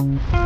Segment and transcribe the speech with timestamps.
[0.00, 0.39] Bye.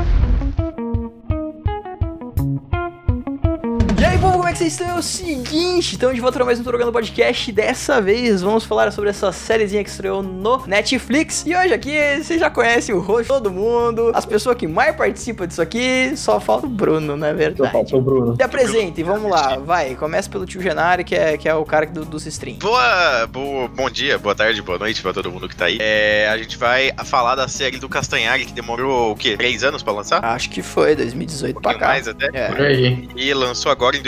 [4.64, 4.94] Vocês estão?
[4.94, 7.50] É o seguinte, estamos de volta para mais um Trocando Podcast.
[7.50, 11.44] Dessa vez vamos falar sobre essa sériezinha que estreou no Netflix.
[11.46, 15.46] E hoje aqui, vocês já conhecem o rosto todo mundo, as pessoas que mais participam
[15.46, 17.72] disso aqui, só falta o Bruno, não é Só verdade?
[17.72, 18.36] falta o Bruno.
[18.36, 19.96] Se apresente, vamos lá, vai.
[19.96, 22.60] Começa pelo tio Genari, que é, que é o cara do, dos streams.
[22.60, 25.78] Boa, boa, bom dia, boa tarde, boa noite pra todo mundo que tá aí.
[25.80, 29.36] É, a gente vai falar da série do Castanhari, que demorou o quê?
[29.36, 30.24] Três anos pra lançar?
[30.24, 31.88] Acho que foi, 2018 um pra cá.
[31.88, 32.30] mais até.
[32.32, 32.48] É.
[32.48, 33.08] Por aí.
[33.16, 34.02] E lançou agora em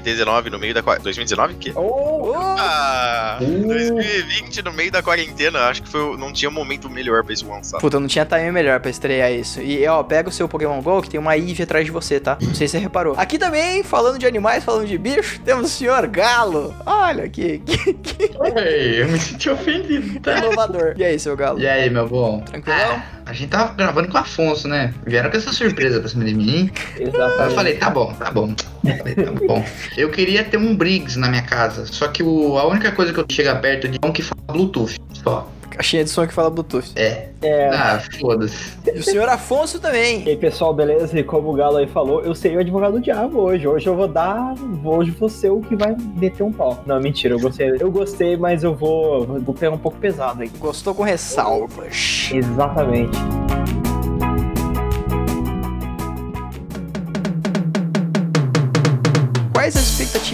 [0.00, 0.82] 2019, no meio da.
[0.82, 1.54] qua- 2019?
[1.54, 1.72] Que?
[1.76, 3.66] Oh, Ah, Uh.
[3.66, 7.78] 2020, no meio da quarentena, acho que foi, não tinha momento melhor pra isso lançar.
[7.80, 9.60] Puta, não tinha time melhor pra estrear isso.
[9.60, 12.38] E, ó, pega o seu Pokémon GO, que tem uma Eve atrás de você, tá?
[12.40, 13.14] Não sei se você reparou.
[13.18, 16.74] Aqui também, falando de animais, falando de bicho, temos o senhor Galo.
[16.86, 20.38] Olha que, que, que Ei, eu me senti ofendido, tá?
[20.38, 20.94] inovador.
[20.96, 21.58] E aí, seu Galo?
[21.60, 22.40] E aí, meu bom?
[22.40, 23.02] Tranquilão?
[23.26, 24.92] A gente tava gravando com o Afonso, né?
[25.06, 26.70] Vieram com essa surpresa pra cima de mim.
[26.94, 27.54] Aí eu Exatamente.
[27.54, 28.54] falei, tá bom, tá bom.
[28.84, 29.64] Eu Falei, tá bom.
[29.96, 31.86] Eu queria ter um Briggs na minha casa.
[31.86, 34.42] Só que o, a única coisa que eu chego perto de é um que fala
[34.48, 34.98] Bluetooth.
[35.22, 35.50] Só.
[35.74, 36.92] Caixinha de som que fala Bluetooth.
[36.94, 37.28] É.
[37.42, 37.68] É.
[37.68, 38.72] Ah, foda-se.
[38.86, 40.24] E o senhor Afonso também.
[40.24, 41.18] E aí, pessoal, beleza?
[41.18, 43.66] E como o Galo aí falou, eu serei o advogado do diabo hoje.
[43.66, 44.54] Hoje eu vou dar.
[44.84, 46.82] Hoje ser o que vai meter um pau.
[46.86, 47.76] Não, mentira, eu gostei.
[47.80, 49.26] Eu gostei, mas eu vou.
[49.26, 50.50] Vou pegar um pouco pesado aí.
[50.58, 52.30] Gostou com ressalvas.
[52.32, 53.18] Exatamente.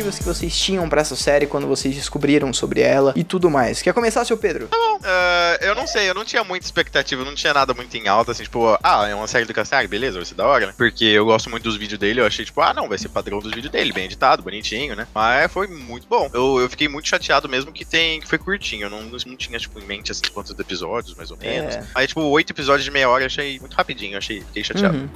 [0.00, 3.82] Expectativas que vocês tinham pra essa série quando vocês descobriram sobre ela e tudo mais?
[3.82, 4.68] Quer começar, seu Pedro?
[5.02, 8.32] Ah, eu não sei, eu não tinha muita expectativa, não tinha nada muito em alta,
[8.32, 10.74] assim, tipo, ah, é uma série do Castanhari, beleza, vai ser da hora, né?
[10.76, 13.38] Porque eu gosto muito dos vídeos dele, eu achei, tipo, ah, não, vai ser padrão
[13.40, 15.06] dos vídeos dele, bem editado, bonitinho, né?
[15.14, 16.30] Mas foi muito bom.
[16.32, 19.58] Eu, eu fiquei muito chateado mesmo que tem que foi curtinho, eu não, não tinha,
[19.58, 21.74] tipo, em mente, assim, quantos episódios, mais ou menos.
[21.74, 21.84] É.
[21.94, 24.96] Aí, tipo, oito episódios de meia hora eu achei muito rapidinho, eu achei, fiquei chateado.
[24.96, 25.08] Uhum.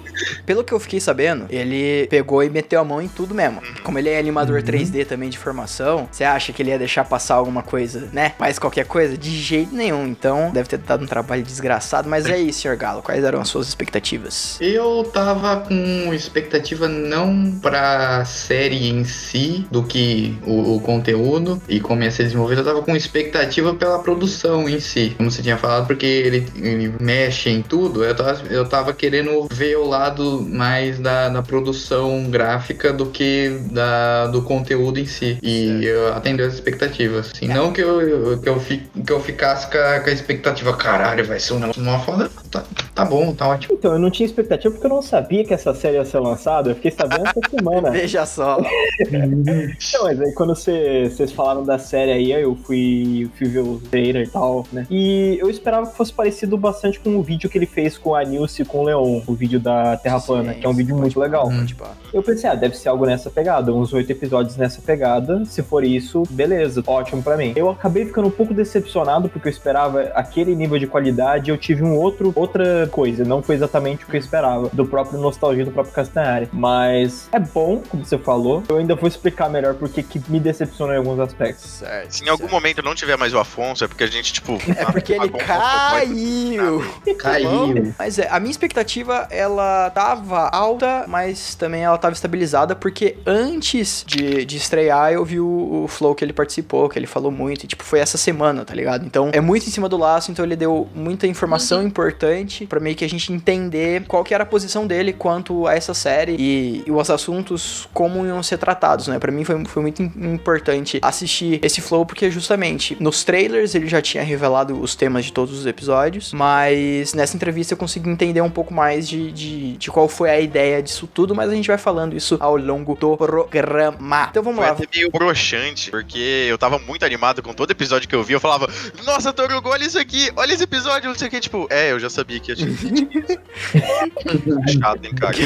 [0.44, 3.62] Pelo que eu fiquei sabendo, ele pegou e meteu a mão em tudo mesmo.
[3.82, 7.34] Como ele é animador 3D também de formação, você acha que ele ia deixar passar
[7.34, 8.32] alguma coisa, né?
[8.38, 9.16] Mais qualquer coisa?
[9.16, 10.06] De jeito nenhum.
[10.06, 12.08] Então, deve ter dado um trabalho desgraçado.
[12.08, 13.02] Mas é isso, senhor Galo.
[13.02, 14.58] Quais eram as suas expectativas?
[14.60, 21.80] Eu tava com expectativa não pra série em si, do que o, o conteúdo e
[21.80, 25.14] como ia ser desenvolvido, eu tava com expectativa pela produção em si.
[25.16, 29.46] Como você tinha falado, porque ele, ele mexe em tudo, eu tava, eu tava querendo
[29.50, 35.38] ver o lado mais da, da produção gráfica do que da, do conteúdo em si.
[35.42, 37.30] E eu atendeu as expectativas.
[37.34, 40.74] Assim, não que eu, que eu, fi- que eu ficasse com a, com a expectativa,
[40.76, 42.30] caralho, vai ser um negócio uma foda.
[42.50, 42.62] Tá,
[42.94, 43.74] tá bom, tá ótimo.
[43.74, 46.70] Então, eu não tinha expectativa porque eu não sabia que essa série ia ser lançada.
[46.70, 47.90] Eu fiquei sabendo essa semana.
[47.94, 48.58] Veja só.
[49.10, 53.80] Não, mas aí quando cê- vocês falaram da série aí, eu fui, fui ver o
[53.90, 54.86] trailer e tal, né?
[54.90, 58.22] E eu esperava que fosse parecido bastante com o vídeo que ele fez com a
[58.24, 60.96] Nilce e com o Leon, o vídeo da Terra Sim, Plana, que é um vídeo
[60.96, 61.48] muito legal.
[61.48, 61.64] Hum.
[61.66, 65.44] Tipo, Eu pensei, ah, deve ser algo nessa pegada, uns oito episódios nessa pegada.
[65.44, 67.52] Se for isso, beleza, ótimo pra mim.
[67.56, 71.50] Eu acabei ficando um pouco decepcionado porque eu esperava aquele nível de qualidade.
[71.50, 75.18] Eu tive um outro, outra coisa, não foi exatamente o que eu esperava do próprio
[75.18, 76.48] nostalgia do próprio Castanhari.
[76.52, 78.62] Mas é bom, como você falou.
[78.68, 81.64] Eu ainda vou explicar melhor porque que me decepcionou em alguns aspectos.
[81.64, 82.10] certo.
[82.10, 82.52] Se em algum certo.
[82.52, 84.58] momento não tiver mais o Afonso, é porque a gente, tipo.
[84.76, 86.84] É porque ele um caiu.
[87.18, 87.94] Caiu.
[87.98, 94.04] Mas é, a minha expectativa, ela tava alta, mas também ela tava estabilizada, porque antes
[94.06, 97.64] de, de estrear, eu vi o, o flow que ele participou, que ele falou muito,
[97.64, 99.04] e tipo, foi essa semana, tá ligado?
[99.06, 102.96] Então, é muito em cima do laço, então ele deu muita informação importante pra meio
[102.96, 106.82] que a gente entender qual que era a posição dele quanto a essa série e,
[106.86, 109.18] e os assuntos como iam ser tratados, né?
[109.18, 113.86] Pra mim foi, foi muito im- importante assistir esse flow, porque justamente nos trailers ele
[113.88, 118.40] já tinha revelado os temas de todos os episódios, mas nessa entrevista eu consegui entender
[118.40, 121.66] um pouco mais de, de, de qual foi a ideia disso tudo, mas a gente
[121.68, 124.23] vai falando isso ao longo do programa.
[124.30, 124.72] Então vamos Foi lá.
[124.72, 128.34] até meio broxante, porque eu tava muito animado com todo episódio que eu vi.
[128.34, 128.68] Eu falava,
[129.04, 131.40] nossa, Torugo, olha isso aqui, olha esse episódio, não sei o que.
[131.40, 132.66] Tipo, é, eu já sabia que ia ter.
[134.80, 135.36] Chato, hein, cara.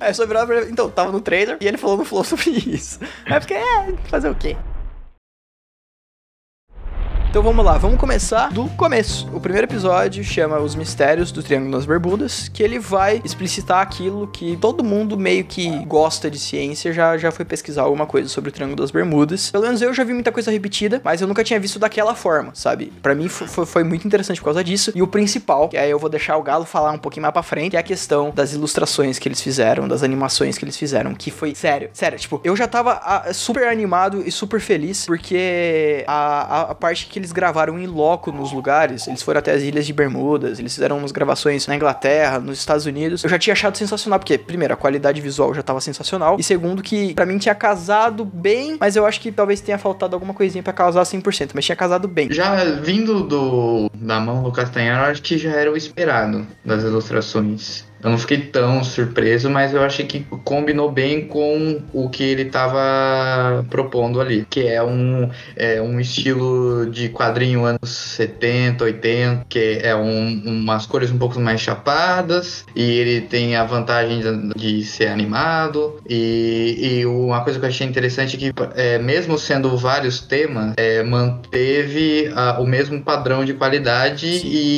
[0.00, 2.98] É, só virava pra então, tava no trailer e ele falou no flow sobre isso.
[3.26, 4.56] É porque, é, fazer o quê?
[7.32, 9.26] Então vamos lá, vamos começar do começo.
[9.32, 14.26] O primeiro episódio chama Os Mistérios do Triângulo das Bermudas, que ele vai explicitar aquilo
[14.26, 18.50] que todo mundo meio que gosta de ciência já, já foi pesquisar alguma coisa sobre
[18.50, 19.50] o Triângulo das Bermudas.
[19.50, 22.50] Pelo menos eu já vi muita coisa repetida, mas eu nunca tinha visto daquela forma,
[22.54, 22.92] sabe?
[23.02, 24.92] Pra mim fo- foi, foi muito interessante por causa disso.
[24.94, 27.42] E o principal, que aí eu vou deixar o Galo falar um pouquinho mais pra
[27.42, 31.30] frente, é a questão das ilustrações que eles fizeram, das animações que eles fizeram, que
[31.30, 36.12] foi sério, sério, tipo, eu já tava ah, super animado e super feliz, porque a,
[36.14, 39.86] a, a parte que eles gravaram em loco nos lugares, eles foram até as Ilhas
[39.86, 43.78] de Bermudas, eles fizeram umas gravações na Inglaterra, nos Estados Unidos, eu já tinha achado
[43.78, 47.54] sensacional, porque, primeiro, a qualidade visual já tava sensacional, e segundo, que pra mim tinha
[47.54, 51.64] casado bem, mas eu acho que talvez tenha faltado alguma coisinha pra casar 100%, mas
[51.64, 52.30] tinha casado bem.
[52.32, 57.84] Já vindo do, da mão do Castanharo, acho que já era o esperado das ilustrações.
[58.02, 62.42] Eu não fiquei tão surpreso, mas eu achei que combinou bem com o que ele
[62.42, 69.78] estava propondo ali, que é um, é um estilo de quadrinho anos 70, 80, que
[69.82, 74.20] é um, umas cores um pouco mais chapadas, e ele tem a vantagem
[74.56, 79.38] de, ser animado, e, e, uma coisa que eu achei interessante é que, é, mesmo
[79.38, 84.76] sendo vários temas, é, manteve a, o mesmo padrão de qualidade Sim.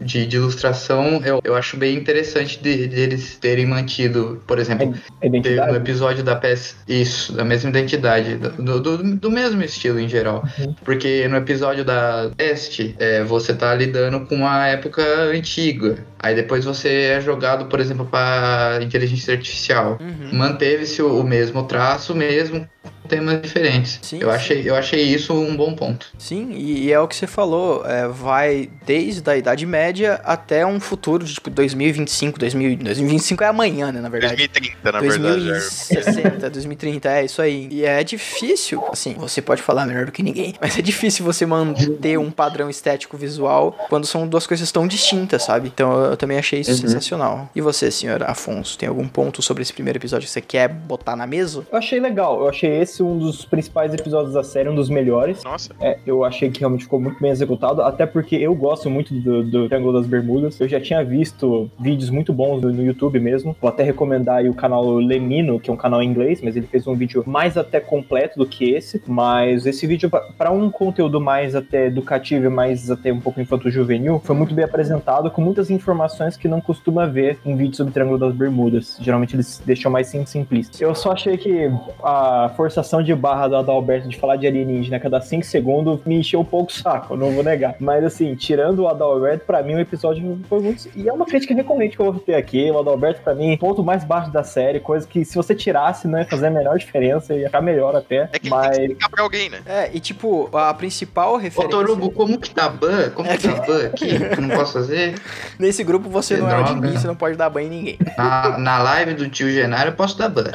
[0.00, 4.94] De, de ilustração, eu, eu acho bem interessante de, de eles terem mantido, por exemplo,
[5.22, 6.76] no episódio da PS.
[6.86, 10.44] Isso, da mesma identidade, do, do, do mesmo estilo em geral.
[10.58, 10.74] Uhum.
[10.84, 15.98] Porque no episódio da teste, é, você tá lidando com uma época antiga.
[16.18, 19.98] Aí depois você é jogado, por exemplo, para inteligência artificial.
[20.00, 20.30] Uhum.
[20.32, 22.68] Manteve-se o, o mesmo traço, mesmo
[23.08, 23.98] temas diferentes.
[24.02, 24.34] Sim, eu, sim.
[24.34, 26.06] Achei, eu achei isso um bom ponto.
[26.18, 30.64] Sim, e, e é o que você falou, é, vai desde a Idade Média até
[30.66, 34.36] um futuro de tipo 2025, 2000, 2025 é amanhã, né, na verdade.
[34.36, 36.10] 2030, na 2060, verdade.
[36.10, 37.68] 2060, 2030, é isso aí.
[37.70, 41.46] E é difícil, assim, você pode falar melhor do que ninguém, mas é difícil você
[41.46, 45.68] manter um padrão estético visual quando são duas coisas tão distintas, sabe?
[45.68, 46.76] Então eu também achei isso uhum.
[46.78, 47.50] sensacional.
[47.54, 51.16] E você, senhor Afonso, tem algum ponto sobre esse primeiro episódio que você quer botar
[51.16, 51.66] na mesa?
[51.70, 55.42] Eu achei legal, eu achei esse um dos principais episódios da série, um dos melhores.
[55.44, 55.74] Nossa.
[55.80, 59.42] É, eu achei que realmente ficou muito bem executado, até porque eu gosto muito do,
[59.42, 60.60] do Triângulo das Bermudas.
[60.60, 63.56] Eu já tinha visto vídeos muito bons no, no YouTube mesmo.
[63.60, 66.66] Vou até recomendar aí o canal Lemino, que é um canal em inglês, mas ele
[66.66, 69.02] fez um vídeo mais até completo do que esse.
[69.06, 74.20] Mas esse vídeo, para um conteúdo mais até educativo e mais até um pouco infanto-juvenil,
[74.24, 77.94] foi muito bem apresentado, com muitas informações que não costuma ver em vídeos sobre o
[77.94, 78.96] Triângulo das Bermudas.
[79.00, 80.82] Geralmente eles deixam mais simplista.
[80.82, 81.70] Eu só achei que
[82.02, 86.16] a força forçação de barra do Adalberto de falar de alienígena cada 5 segundos me
[86.16, 87.74] encheu um pouco o saco, não vou negar.
[87.80, 90.88] Mas assim, tirando o Adalberto, pra mim o episódio foi muito.
[90.94, 92.70] E é uma crítica recorrente que eu vou ter aqui.
[92.70, 96.18] O Adalberto, pra mim, ponto mais baixo da série, coisa que se você tirasse não
[96.18, 98.28] ia fazer a menor diferença, ia ficar melhor até.
[98.32, 98.76] É que mas...
[98.76, 99.62] tem que pra alguém, né?
[99.66, 101.76] É, e tipo, a principal referência.
[101.76, 103.10] Ô, Torugo, como que tá ban?
[103.10, 104.18] Como que tá ban aqui?
[104.18, 105.14] Que não posso fazer?
[105.58, 106.68] Nesse grupo você que não droga.
[106.68, 107.98] é admin, você não pode dar ban em ninguém.
[108.18, 110.44] Na, na live do tio Genário eu posso dar ban.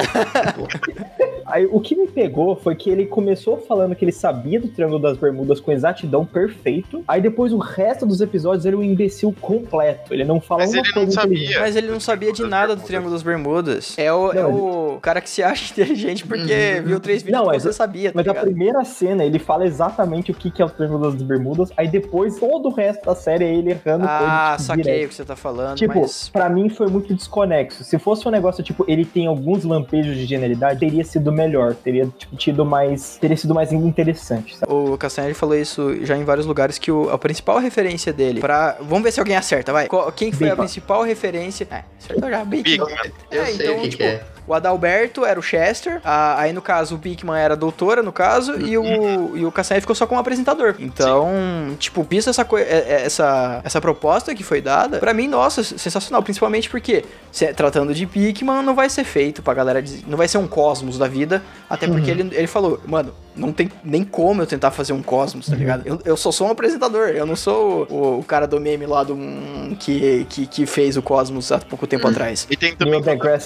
[1.49, 4.99] Aí, o que me pegou foi que ele começou falando que ele sabia do Triângulo
[4.99, 7.01] das Bermudas com exatidão perfeito.
[7.07, 10.13] Aí depois o resto dos episódios ele é um imbecil completo.
[10.13, 11.59] Ele não fala Mas uma ele coisa não sabia.
[11.61, 13.97] Mas ele não sabia de nada do Triângulo das Bermudas.
[13.97, 16.85] É o, é o cara que se acha inteligente porque uhum.
[16.85, 18.09] viu três vídeos não, que você sabia.
[18.09, 18.43] Tá mas ligado?
[18.43, 21.71] a primeira cena ele fala exatamente o que é o Triângulo das Bermudas.
[21.77, 25.05] Aí depois todo o resto da série é ele errando Ah, tipo, saquei direto.
[25.05, 25.77] o que você tá falando.
[25.77, 26.27] Tipo, mas...
[26.27, 27.81] pra mim foi muito desconexo.
[27.85, 31.73] Se fosse um negócio, tipo, ele tem alguns lampejos de genialidade, teria sido melhor.
[31.75, 33.17] Teria, tipo, tido mais.
[33.17, 34.71] Teria sido mais interessante, sabe?
[34.71, 38.77] O Castanheira falou isso já em vários lugares, que o, a principal referência dele pra...
[38.81, 39.87] Vamos ver se alguém acerta, vai.
[39.87, 41.67] Qual- Quem foi a principal referência...
[41.71, 42.63] É, acertou já, Bacon.
[42.63, 43.11] Bigman.
[43.31, 44.23] Eu É, sei então, o que, tipo, que é.
[44.49, 48.11] O Adalberto era o Chester, a- aí no caso o Bigman era a doutora, no
[48.11, 50.73] caso, e o, e o Castanheira ficou só como apresentador.
[50.79, 55.63] Então, tipo, visto essa, é- é- essa, essa proposta que foi dada, pra mim, nossa,
[55.63, 56.23] sensacional.
[56.23, 60.39] Principalmente porque, se- tratando de Bigman, não vai ser feito pra galera, não vai ser
[60.39, 64.47] um cosmos da vida, até porque ele, ele falou, mano, não tem nem como eu
[64.47, 65.83] tentar fazer um cosmos, tá ligado?
[65.85, 69.03] Eu, eu só sou um apresentador, eu não sou o, o cara do meme lá
[69.03, 72.47] do hum, que, que, que fez o cosmos há pouco tempo atrás.
[72.49, 73.39] E tem também fica.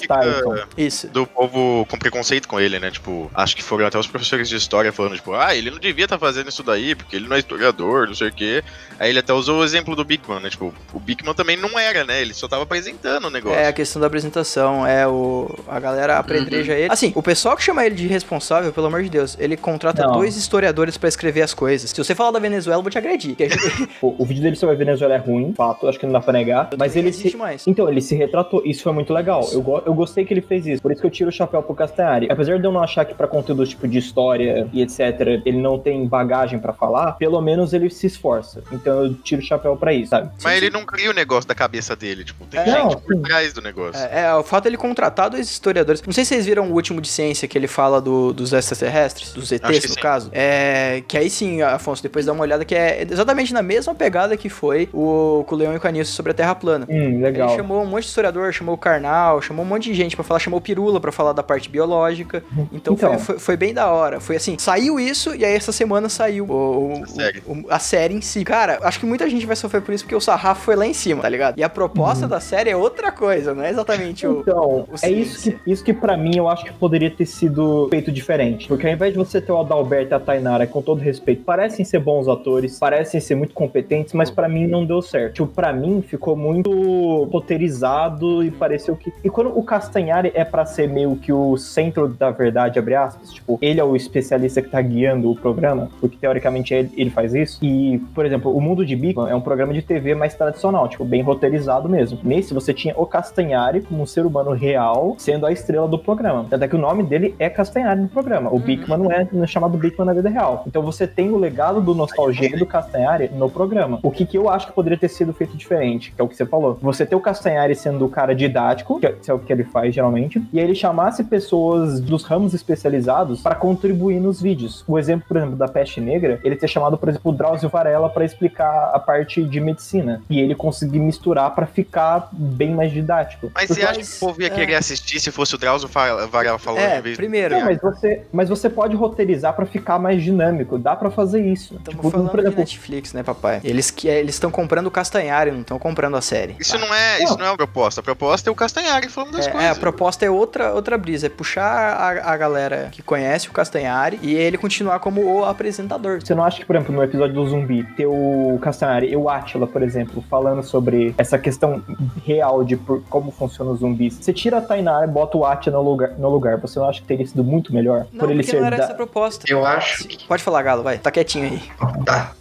[0.77, 1.07] Isso.
[1.07, 2.91] do povo com preconceito com ele, né?
[2.91, 6.05] Tipo, acho que foram até os professores de história falando, tipo, ah, ele não devia
[6.05, 8.63] estar fazendo isso daí, porque ele não é historiador, não sei o quê.
[8.99, 10.49] Aí ele até usou o exemplo do Bigman, né?
[10.49, 12.21] Tipo, o Bigman também não era, né?
[12.21, 13.59] Ele só tava apresentando o negócio.
[13.59, 16.91] É a questão da apresentação, é o a galera apredreja ele.
[16.91, 20.13] Assim, o pessoal que chama ele de responsável, pelo amor de Deus, ele contrata Não.
[20.13, 21.89] dois historiadores pra escrever as coisas.
[21.89, 23.35] Se você falar da Venezuela, eu vou te agredir.
[24.01, 26.33] O, o vídeo dele sobre a Venezuela é ruim, fato, acho que não dá pra
[26.33, 26.69] negar.
[26.77, 27.37] Mas nem ele existe se.
[27.37, 27.65] mais.
[27.67, 28.61] Então, ele se retratou.
[28.65, 29.47] Isso foi muito legal.
[29.51, 30.81] Eu, go- eu gostei que ele fez isso.
[30.81, 32.27] Por isso que eu tiro o chapéu pro Castanhari.
[32.29, 35.79] Apesar de eu não achar que pra conteúdo tipo de história e etc, ele não
[35.79, 38.61] tem bagagem pra falar, pelo menos ele se esforça.
[38.71, 40.29] Então eu tiro o chapéu pra isso, sabe?
[40.43, 42.65] Mas ele não cria o negócio da cabeça dele, tipo, tem É.
[42.65, 43.21] gente Não, por sim.
[43.21, 44.01] trás do negócio.
[44.05, 46.01] É, é, o fato dele contratar dois historiadores.
[46.05, 49.31] Não sei se vocês viram o último de ciência que ele fala do- dos extraterrestres,
[49.33, 49.99] dos ET, Que no sim.
[50.01, 50.29] caso.
[50.33, 54.35] É, que aí sim, Afonso, depois dá uma olhada que é exatamente na mesma pegada
[54.35, 56.85] que foi o com o Leão e o Caniço sobre a Terra plana.
[56.89, 57.49] Hum, legal.
[57.49, 60.23] Ele chamou um monte de historiador, chamou o Karnal, chamou um monte de gente pra
[60.23, 62.43] falar, chamou o Pirula pra falar da parte biológica.
[62.71, 62.97] Então, Então.
[63.13, 64.19] Foi, foi, foi bem da hora.
[64.19, 67.43] Foi assim, saiu isso e aí essa semana saiu o, o- A série.
[67.45, 68.43] o- a série em si.
[68.43, 70.93] Cara, acho que muita gente vai sofrer por isso porque o sarrafo foi lá em
[70.93, 71.57] cima, tá ligado?
[71.59, 74.39] E a proposta da série é outra coisa, não é exatamente o.
[74.41, 75.21] Então, o é ciência.
[75.21, 78.67] isso que, isso que pra mim eu acho que poderia ter sido feito diferente.
[78.67, 81.85] Porque ao invés de você ter o Adalberto e a Tainara, com todo respeito, parecem
[81.85, 85.33] ser bons atores, parecem ser muito competentes, mas pra mim não deu certo.
[85.35, 89.13] Tipo, pra mim ficou muito roteirizado e pareceu que.
[89.23, 93.31] E quando o Castanhari é pra ser meio que o centro da verdade, abre aspas,
[93.31, 97.33] tipo, ele é o especialista que tá guiando o programa, porque teoricamente ele, ele faz
[97.33, 97.59] isso.
[97.63, 101.05] E, por exemplo, o Mundo de Big é um programa de TV mais tradicional, tipo,
[101.05, 102.19] bem roteirizado mesmo.
[102.23, 106.47] Nesse, você tinha o Castanhari como um ser humano real, sendo a estrela do programa.
[106.51, 108.53] Até que o nome dele é Castanhari no programa.
[108.53, 110.63] O Bigman não é, não é chamado Bigman na vida real.
[110.67, 113.99] Então você tem o legado do nostalgia e do Castanhari no programa.
[114.03, 116.35] O que, que eu acho que poderia ter sido feito diferente, que é o que
[116.35, 116.77] você falou.
[116.81, 119.93] Você ter o Castanhari sendo o cara didático, que é é o que ele faz
[119.93, 124.83] geralmente, e aí ele chamasse pessoas dos ramos especializados para contribuir nos vídeos.
[124.87, 128.09] O exemplo, por exemplo, da peste negra, ele ter chamado, por exemplo, o Drauzio Varela
[128.09, 130.21] para explicar a parte de medicina.
[130.29, 133.51] E ele conseguir misturar para ficar bem mais didático.
[133.53, 134.49] Mas Porque você acha que o povo ia é.
[134.49, 138.69] querer assistir se fosse o Drauzio Varela falando É, primeiro, Não, mas você, mas você
[138.69, 140.77] pode roteirizar pra ficar mais dinâmico.
[140.77, 141.75] Dá pra fazer isso.
[141.75, 143.61] Estamos Tipo, falando por exemplo, de Netflix, né, papai?
[143.63, 146.55] Eles que eles estão comprando o Castanhari, não estão comprando a série.
[146.59, 146.79] Isso tá?
[146.85, 148.01] não é, isso não é a proposta.
[148.01, 149.71] A proposta é o Castanhari falando das É, é, coisas.
[149.71, 154.19] a proposta é outra, outra brisa, é puxar a, a galera que conhece o Castanhari
[154.21, 156.19] e ele continuar como o apresentador.
[156.21, 159.29] Você não acha que, por exemplo, no episódio do zumbi, ter o Castanhari e o
[159.29, 161.81] Atila, por exemplo, falando sobre essa questão
[162.25, 164.17] real de por- como funcionam os zumbis.
[164.19, 166.57] Você tira a Tainara e bota o Atila no lugar, no lugar.
[166.59, 168.05] Você não acha que teria sido muito melhor?
[168.11, 169.45] Não, por ele ser não era da- essa a proposta.
[169.49, 170.97] Eu acho Pode falar, Galo, vai.
[170.97, 171.63] Tá quietinho aí.
[172.05, 172.33] Tá.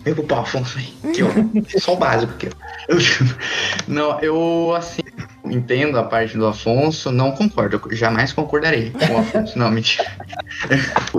[0.00, 0.92] Vem pro pau, Afonso, vem.
[1.78, 2.32] Só o básico.
[2.88, 2.98] Eu-
[3.86, 5.01] Não, eu, assim,
[5.52, 7.80] entendo a parte do Afonso, não concordo.
[7.90, 9.58] Eu jamais concordarei com o Afonso.
[9.62, 10.06] Não, mentira.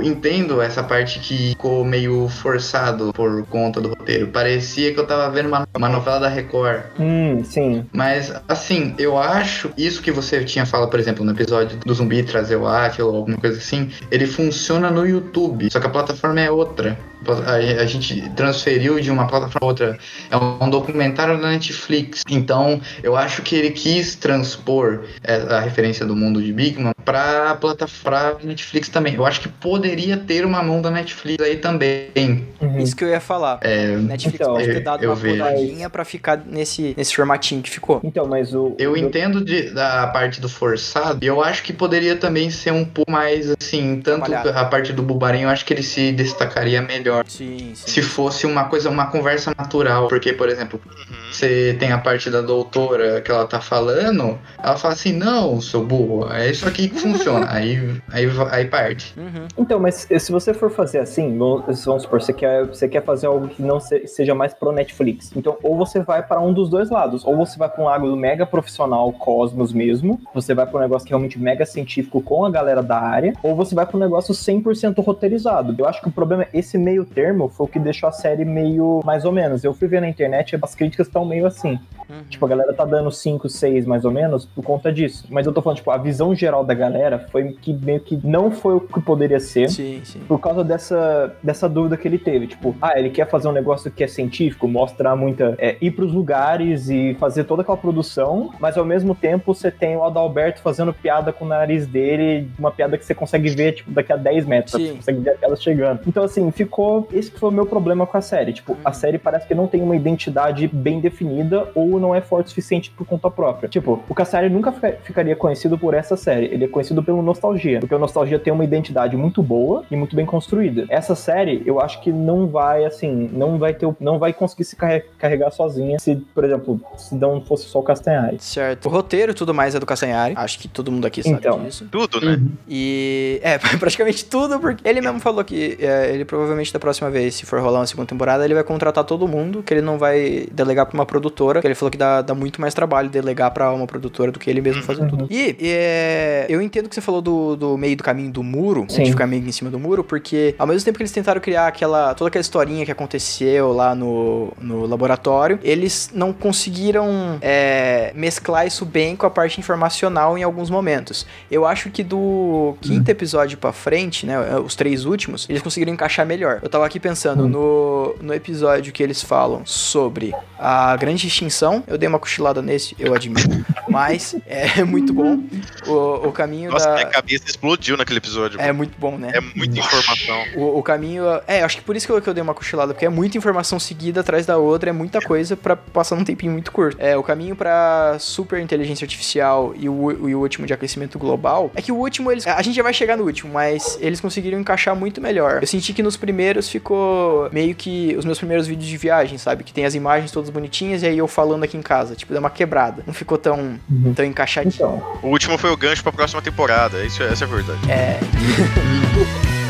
[0.02, 4.28] Entendo essa parte que ficou meio forçado por conta do roteiro.
[4.28, 6.84] Parecia que eu tava vendo uma, uma novela da Record.
[7.00, 7.86] Hum, sim.
[7.94, 12.24] Mas, assim, eu acho isso que você tinha falado, por exemplo, no episódio do zumbi
[12.24, 16.40] trazer o Atila ou alguma coisa assim, ele funciona no YouTube, só que a plataforma
[16.40, 16.98] é outra.
[17.46, 19.98] A, a gente transferiu de uma plataforma a outra.
[20.30, 22.24] É um, documentário da Netflix.
[22.30, 27.56] Então, eu acho que ele quis transpor é, a referência do mundo de Bigman pra
[27.56, 29.16] plataforma Netflix também.
[29.16, 32.48] Eu acho que poderia ter uma mão da Netflix aí também.
[32.62, 32.80] Uhum.
[32.80, 33.60] Isso que eu ia falar.
[33.62, 35.38] É, Netflix Então, pode ter dado eu uma vejo.
[35.38, 38.00] podadinha pra ficar nesse, nesse formatinho que ficou.
[38.04, 38.76] Então, mas o.
[38.80, 42.72] Eu o- entendo de- da parte do forçado, e eu acho que poderia também ser
[42.72, 44.58] um pouco mais assim, tanto Trabalhado.
[44.58, 47.13] a parte do Bubarinho, eu acho que ele se destacaria melhor.
[47.28, 47.88] Sim, sim.
[47.92, 51.16] Se fosse uma coisa, uma conversa natural, porque, por exemplo, Uhum.
[51.32, 55.84] você tem a parte da doutora que ela tá falando, ela fala assim, não, seu
[55.84, 57.48] burro, é isso aqui que funciona.
[57.52, 59.14] aí, aí, aí parte.
[59.18, 59.48] Uhum.
[59.58, 63.48] Então, mas se você for fazer assim, vamos supor, você quer, você quer fazer algo
[63.48, 65.32] que não se- seja mais pro Netflix.
[65.36, 68.16] Então, ou você vai para um dos dois lados, ou você vai para um lado
[68.16, 72.46] mega profissional, Cosmos mesmo, você vai para um negócio que é realmente mega científico com
[72.46, 75.76] a galera da área, ou você vai para um negócio 100% roteirizado.
[75.78, 79.02] Eu acho que o problema, esse meio termo, foi o que deixou a série meio
[79.04, 79.64] mais ou menos.
[79.64, 81.80] Eu fui ver na internet, as críticas estão meio assim.
[82.10, 82.24] Uhum.
[82.30, 85.26] Tipo, a galera tá dando 5, 6 mais ou menos por conta disso.
[85.30, 88.52] Mas eu tô falando, tipo, a visão geral da galera foi que meio que não
[88.52, 89.70] foi o que poderia ser.
[89.70, 90.20] Sim, sim.
[90.28, 92.48] Por causa dessa, dessa dúvida que ele teve.
[92.48, 95.56] Tipo, ah, ele quer fazer um negócio que é científico, mostrar muita.
[95.58, 99.96] É, ir pros lugares e fazer toda aquela produção, mas ao mesmo tempo você tem
[99.96, 103.92] o Adalberto fazendo piada com o nariz dele, uma piada que você consegue ver, tipo,
[103.92, 104.74] daqui a 10 metros.
[104.74, 104.88] Sim.
[104.90, 106.00] Você consegue ver a piada chegando.
[106.08, 107.08] Então, assim, ficou.
[107.12, 108.54] Esse que foi o meu problema com a série.
[108.54, 108.94] Tipo, a Uhum.
[108.94, 112.92] série parece que não tem uma identidade bem definida ou não é forte o suficiente
[112.92, 113.68] por conta própria.
[113.70, 116.46] Tipo, o Cassari nunca fi- ficaria conhecido por essa série.
[116.46, 117.80] Ele é conhecido pelo Nostalgia.
[117.80, 120.86] Porque o Nostalgia tem uma identidade muito boa e muito bem construída.
[120.90, 123.86] Essa série, eu acho que não vai, assim, não vai ter.
[123.86, 127.80] o- Não vai conseguir se carre- carregar sozinha se, por exemplo, se não fosse só
[127.80, 128.38] o Castanhari.
[128.40, 128.86] Certo.
[128.88, 130.34] O roteiro e tudo mais é do Castanhari.
[130.38, 131.64] Acho que todo mundo aqui sabe Então.
[131.64, 131.88] disso.
[131.92, 132.40] Tudo, né?
[132.68, 137.36] E é, praticamente tudo, porque ele mesmo falou que é, ele provavelmente da próxima vez,
[137.36, 140.48] se for rolar uma segunda temporada, ele vai contratar todo mundo, que ele não vai
[140.52, 141.62] delegar pra uma produtora.
[141.62, 144.40] Que ele falou falou que dá, dá muito mais trabalho delegar pra uma produtora do
[144.40, 145.28] que ele mesmo fazer tudo.
[145.30, 149.04] E é, eu entendo que você falou do, do meio do caminho do muro, Sim.
[149.04, 151.68] de ficar meio em cima do muro, porque ao mesmo tempo que eles tentaram criar
[151.68, 158.66] aquela toda aquela historinha que aconteceu lá no, no laboratório, eles não conseguiram é, mesclar
[158.68, 161.26] isso bem com a parte informacional em alguns momentos.
[161.52, 166.26] Eu acho que do quinto episódio pra frente, né, os três últimos, eles conseguiram encaixar
[166.26, 166.60] melhor.
[166.62, 167.50] Eu tava aqui pensando Hum.
[167.50, 172.96] no, no episódio que eles falam sobre a grande extinção, eu dei uma cochilada nesse,
[173.00, 175.40] eu admito, mas é muito bom.
[175.88, 176.96] O, o caminho Nossa, da...
[176.96, 178.60] minha cabeça explodiu naquele episódio.
[178.60, 179.32] É muito bom, né?
[179.34, 180.44] É muita informação.
[180.56, 181.24] O, o caminho.
[181.48, 183.38] É, acho que por isso que eu, que eu dei uma cochilada, porque é muita
[183.38, 186.98] informação seguida atrás da outra, é muita coisa pra passar num tempinho muito curto.
[187.00, 191.72] É, o caminho pra super inteligência artificial e o, e o último de aquecimento global.
[191.76, 192.46] É que o último, eles.
[192.48, 195.60] A gente já vai chegar no último, mas eles conseguiram encaixar muito melhor.
[195.62, 199.64] Eu senti que nos primeiros ficou meio que os meus primeiros vídeos de viagem, sabe?
[199.64, 202.16] Que tem as imagens todas bonitinhas e aí eu falando aqui em casa.
[202.16, 203.04] Tipo, deu uma quebrada.
[203.08, 204.14] Não ficou tão, Uhum.
[204.16, 204.74] tão encaixadinho.
[204.74, 207.04] Então, O último foi o gancho pra próxima temporada.
[207.06, 207.80] Isso, essa é a verdade.
[207.92, 208.20] É.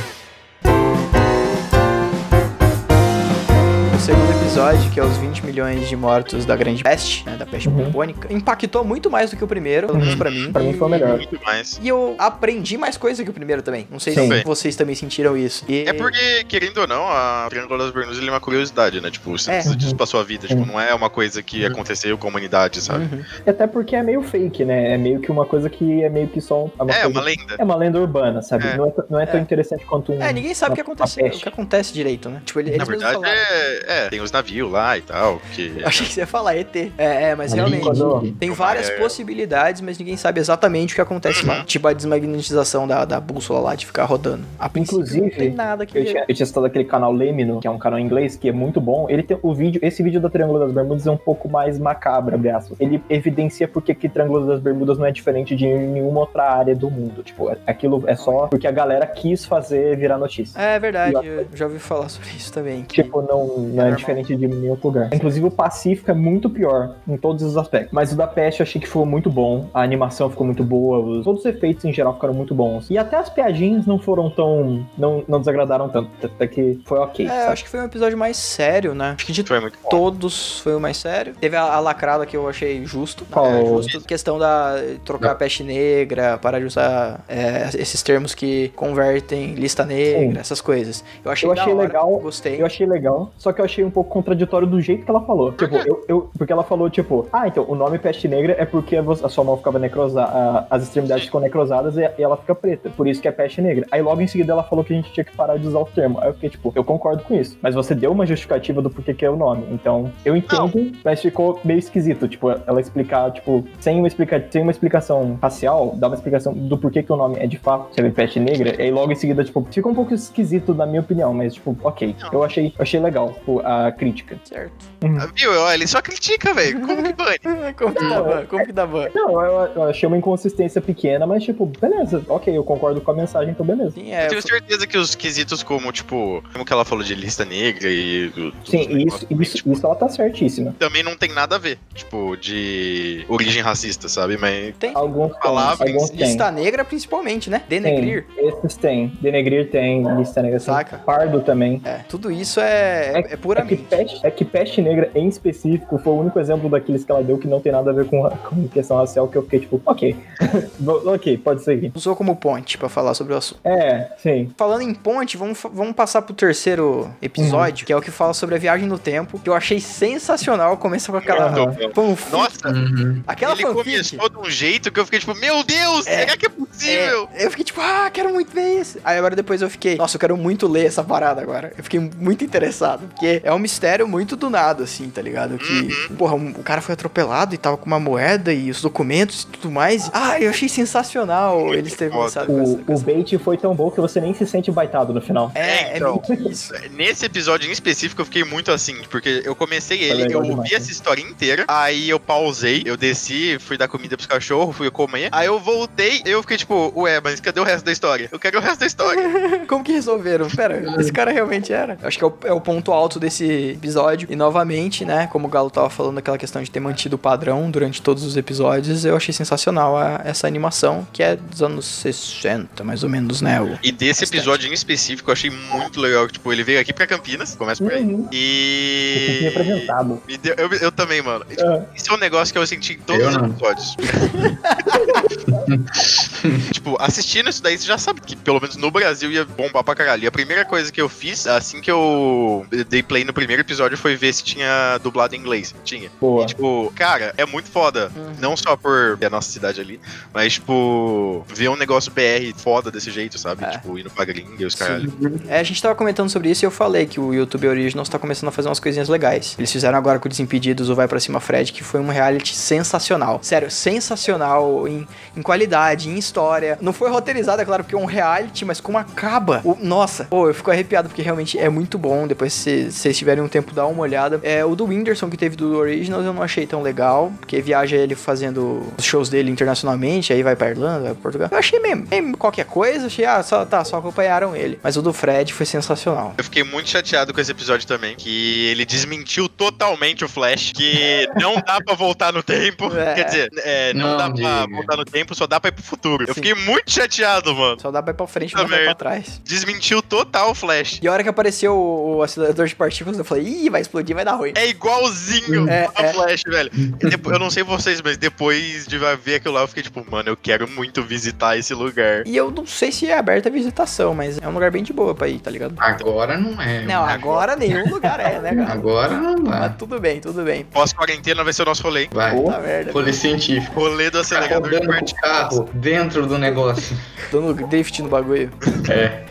[4.53, 7.86] episódio, que é os 20 milhões de mortos da Grande Peste, né, da peste Uhum.
[7.86, 10.51] bubônica, impactou muito mais do que o primeiro, pelo menos pra mim.
[10.53, 11.17] pra mim foi o melhor.
[11.17, 11.79] Muito mais.
[11.81, 13.88] E eu aprendi mais coisa que o primeiro também.
[13.89, 14.29] Não sei Sim.
[14.31, 15.65] se vocês também sentiram isso.
[15.67, 19.10] E- É porque, querendo ou não, a Triângulo das Bermudas é uma curiosidade, né?
[19.10, 19.53] Tipo, você É.
[19.55, 20.48] precisa disso pra sua vida.
[20.48, 20.67] Tipo, Uhum.
[20.67, 23.05] não é uma coisa que aconteceu com a humanidade, sabe?
[23.12, 23.24] Uhum.
[23.48, 24.93] E Até porque é meio fake, né?
[24.93, 27.55] É meio que uma coisa que é meio que só uma, É, coisa- uma lenda.
[27.57, 28.67] é uma lenda urbana, sabe?
[28.67, 28.77] É.
[28.77, 29.41] Não, é, não é tão É.
[29.41, 30.22] interessante quanto um.
[30.22, 32.39] É, ninguém sabe o que uma- acontece, uma o que acontece direito, né?
[32.45, 33.33] Tipo, ele- eles Na verdade, falaram.
[33.33, 34.10] é, é.
[34.10, 35.42] Tem os navios lá e tal.
[35.54, 35.74] Que...
[35.80, 36.76] Eu achei que você ia falar ET.
[36.76, 37.84] É, é, mas Ali, realmente.
[37.84, 41.64] quando- Tem várias é- possibilidades, mas ninguém sabe exatamente o que acontece lá.
[41.64, 44.44] Tipo a desmagnetização da, da bússola lá de ficar rodando.
[44.60, 47.68] A Inclusive, não tem nada que Eu tinha, eu tinha citado aquele canal Lemino, que
[47.68, 49.08] é um canal em inglês, que é muito bom.
[49.10, 52.36] Ele tem o vídeo, esse vídeo da Triângulo das Bermudas é um pouco mais macabro,
[52.56, 52.78] aspas.
[52.80, 56.90] Ele evidencia porque que Triângulo das Bermudas não é diferente de nenhuma outra área do
[56.90, 57.24] mundo.
[57.24, 60.60] Tipo, é- aquilo é só porque a galera quis fazer virar notícia.
[60.60, 62.84] É verdade, E eu já ouvi falar sobre isso também.
[62.84, 63.96] que- Tipo, não, não é, normal.
[63.96, 65.10] diferente de nenhum outro lugar.
[65.13, 67.92] Inclusive, o Pacífico é muito pior em todos os aspectos.
[67.92, 69.68] Mas o da Peste eu achei que ficou muito bom.
[69.74, 71.00] A animação ficou muito boa.
[71.00, 72.90] os- todos os efeitos em geral ficaram muito bons.
[72.90, 74.86] E até as piadinhas não foram tão.
[74.98, 76.10] não, não desagradaram tanto.
[76.24, 77.25] Até que foi ok.
[77.25, 77.52] É, eu sabe?
[77.54, 79.13] acho que foi um episódio mais sério, né?
[79.16, 79.90] Acho que de Foi muito bom.
[79.90, 81.34] todos foi o mais sério.
[81.40, 83.25] Teve a, a lacrada que eu achei justo.
[83.30, 83.46] Qual?
[83.46, 84.02] É, justo.
[84.02, 84.75] Questão da
[85.06, 90.40] trocar a peste negra, parar de usar é, esses termos que convertem lista negra, Sim.
[90.40, 91.04] essas coisas.
[91.24, 92.62] Eu achei, Eu da achei hora, legal, Gostei.
[92.62, 95.51] Eu achei legal, só que eu achei um pouco contraditório do jeito que ela falou.
[95.51, 98.96] Tipo, eu, eu- porque ela falou, tipo, ah, então o nome peste negra é porque
[98.98, 102.89] a sua mão ficava necrosada, as extremidades ficam necrosadas e, e ela fica preta.
[102.89, 103.86] Por isso que é peste negra.
[103.92, 105.86] Aí logo em seguida ela falou que a gente tinha que parar de usar o
[105.86, 106.20] termo.
[106.22, 107.57] Aí eu fiquei, tipo, eu concordo com isso.
[107.62, 109.66] Mas você deu uma justificativa do porquê que é o nome.
[109.72, 110.62] Então, eu entendo,
[111.03, 112.27] mas ficou meio esquisito.
[112.27, 116.77] Tipo, ela explicar, tipo, sem uma, explica sem uma explicação racial, dar uma explicação do
[116.77, 118.75] porquê que o nome é de fato ser peste negra.
[118.77, 121.75] E aí logo em seguida, tipo, ficou um pouco esquisito na minha opinião, mas, tipo,
[121.83, 122.16] ok.
[122.22, 122.29] Não.
[122.33, 124.13] Eu achei, achei legal, tipo, a crítica.
[124.44, 124.74] Certo.
[125.04, 125.52] Ah, Viu?
[125.52, 126.80] Olha, ele só critica, velho.
[126.82, 127.74] Como que bane?
[127.78, 128.46] Como que dá ban?
[128.46, 129.08] Como que dá ban?
[129.14, 133.14] Não, eu, eu achei uma inconsistência pequena, mas, tipo, beleza, ok, eu concordo com a
[133.14, 133.92] mensagem, então beleza.
[133.92, 137.16] Sim, é, Eu tenho certeza que os quesitos como, tipo, como que ela falou de
[137.16, 140.76] lista negra e do, Sim, isso, negócios, isso, tipo, isso ela tá certíssima.
[140.78, 144.38] também não tem nada a ver, tipo, de origem racista, sabe?
[144.38, 144.92] Mas tem.
[144.96, 146.20] Alguns Palavras, alguns tem.
[146.28, 147.64] Lista negra, principalmente, né?
[147.68, 148.26] Denegrir.
[148.36, 149.08] Tem, esses tem.
[149.22, 150.60] Denegrir tem, lista negra.
[150.60, 150.98] Saca?
[151.00, 151.82] Pardo também.
[151.84, 153.84] É, tudo isso é, é, é É que, puramente.
[154.03, 157.37] Peste, é que peste negra em específico foi o único exemplo daqueles que ela deu
[157.37, 160.16] que não tem nada a ver com, com questão racial, que eu fiquei tipo, ok.
[161.05, 161.92] ok, pode seguir.
[161.96, 163.59] Usou como ponte pra falar sobre o assunto.
[163.63, 164.51] É, sim.
[164.57, 168.55] Falando em ponte, vamos, vamos passar pro terceiro episódio, que é o que fala sobre
[168.55, 170.77] a viagem no tempo, que eu achei sensacional.
[170.77, 171.74] Começa com aquela Aham.
[171.94, 172.31] fanfic.
[172.31, 173.22] Nossa, Uhum.
[173.27, 173.83] aquela ele fanfic.
[173.83, 177.29] começou de um jeito que eu fiquei tipo, meu Deus, É, será que é possível?
[177.33, 179.00] É, eu fiquei tipo, ah, quero muito ver isso.
[179.03, 181.74] Aí agora depois eu fiquei, nossa, eu quero muito ler essa parada agora.
[181.77, 185.58] Eu fiquei muito interessado, porque é um mistério muito do nada, assim, tá ligado?
[185.58, 189.44] Que, porra, um- o cara foi atropelado e tava com uma moeda e os documentos
[189.44, 190.10] e tudo mais.
[190.14, 192.22] Ah, eu achei sensacional eles terem foda.
[192.24, 194.72] começado com essa, com O, o bait foi tão bom que você nem se sente
[194.72, 195.51] baitado no final.
[195.53, 196.22] É, é então.
[196.27, 196.74] meio que isso.
[196.92, 200.72] Nesse episódio em específico eu fiquei muito assim, porque eu comecei ele, eu demais, ouvi
[200.72, 200.77] né?
[200.77, 205.29] essa história inteira, aí eu pausei, eu desci, fui dar comida pros cachorros, fui comer,
[205.32, 208.29] aí eu voltei, eu fiquei tipo, ué, mas cadê o resto da história?
[208.32, 209.24] Eu quero o resto da história.
[209.68, 210.48] Como que resolveram?
[210.50, 211.98] Pera, esse cara realmente era?
[212.03, 214.27] Acho que é o, é o ponto alto desse episódio.
[214.31, 217.69] E novamente, né, como o Galo tava falando, aquela questão de ter mantido o padrão
[217.69, 222.83] durante todos os episódios, eu achei sensacional a- essa animação, que é dos anos 60,
[222.83, 223.61] mais ou menos, né?
[223.61, 223.77] O...
[223.83, 226.25] E desse episódio em específico eu achei muito legal.
[226.27, 228.03] que, Tipo, ele veio aqui pra Campinas, começa por aí.
[228.03, 228.22] Uhum.
[228.24, 229.48] Eu E.
[229.50, 230.22] apresentado.
[230.27, 231.46] me deu- eu, eu também, mano.
[231.50, 231.85] E, tipo, É.
[231.96, 233.96] Isso é um negócio que eu senti em todos Eu os episódios.
[236.72, 239.96] tipo, assistindo isso daí, você já sabe que pelo menos no Brasil ia bombar pra
[239.96, 240.24] caralho.
[240.24, 243.98] E a primeira coisa que eu fiz, assim que eu dei play no primeiro episódio,
[243.98, 245.74] foi ver se tinha dublado em inglês.
[245.84, 246.10] Tinha.
[246.20, 246.44] Boa.
[246.44, 248.12] E, tipo, cara, é muito foda.
[248.16, 248.34] Uhum.
[248.40, 250.00] Não só por ter a nossa cidade ali,
[250.34, 253.64] mas, tipo, ver um negócio BR foda desse jeito, sabe?
[253.64, 253.72] É.
[253.72, 255.14] Tipo, indo pra gringa e os caralho.
[255.48, 258.20] É, a gente tava comentando sobre isso e eu falei que o YouTube Originals tá
[258.20, 259.56] começando a fazer umas coisinhas legais.
[259.58, 262.56] Eles fizeram agora com o Desimpedidos o Vai Pra Cima Fred, que foi um reality
[262.56, 263.40] sensacional.
[263.42, 266.77] Sério, sensacional em, em qualidade, em história.
[266.81, 269.61] Não foi roteirizado, é claro, porque é um reality, mas como acaba.
[269.63, 272.25] o- nossa, pô, eu fico arrepiado porque realmente é muito bom.
[272.27, 274.39] Depois, se vocês tiverem um tempo, dá uma olhada.
[274.42, 277.96] É, o do Whindersson que teve do Originals eu não achei tão legal, porque viaja
[277.96, 281.50] ele fazendo os shows dele internacionalmente, aí vai pra Irlanda, vai pra Portugal.
[281.51, 284.79] Eu achei mesmo, mesmo qualquer coisa, achei, ah, só, tá, só acompanharam ele.
[284.81, 286.33] Mas o do Fred foi sensacional.
[286.37, 291.27] Eu fiquei muito chateado com esse episódio também, que ele desmentiu totalmente o Flash, que
[291.39, 292.92] não dá pra voltar no tempo.
[293.03, 293.13] É.
[293.16, 294.68] Quer dizer, é, não, Não dá pra diga.
[294.75, 296.24] voltar no tempo, só dá pra ir pro futuro.
[296.24, 296.42] Eu Sim.
[296.42, 297.79] fiquei muito chateado, mano.
[297.79, 299.42] Só dá pra ir pra frente e não vai pra trás.
[299.44, 301.00] Desmentiu total o Flash.
[301.01, 304.16] E a hora que apareceu o, o acelerador de partículas, eu falei, ih, vai explodir,
[304.16, 304.53] vai dar ruim.
[304.56, 306.14] É igualzinho É, a é.
[306.14, 306.70] Flash, velho.
[306.74, 310.06] E depois- eu não sei vocês, mas depois de ver aquilo lá, eu fiquei tipo,
[310.10, 312.25] mano, eu quero muito visitar esse lugar.
[312.25, 314.94] E eu não sei se é aberta a visitação, mas é um lugar bem de
[314.94, 315.75] boa pra ir, tá ligado?
[315.77, 316.82] Agora não é.
[316.84, 318.74] Não, agora nenhum lugar é, né, cara?
[318.74, 319.70] Agora não Mas dá.
[319.70, 320.64] tudo bem, tudo bem.
[320.66, 322.08] Pós-quarentena vai ser o nosso rolê.
[322.12, 322.32] Vai.
[322.36, 322.92] Puta merda.
[322.92, 323.79] Rolê científico.
[323.79, 325.32] Rolê do Tá acelerador de partículas.
[325.33, 326.96] Carro dentro do negócio.
[327.31, 328.51] Dando drift no bagulho.
[328.89, 329.24] É.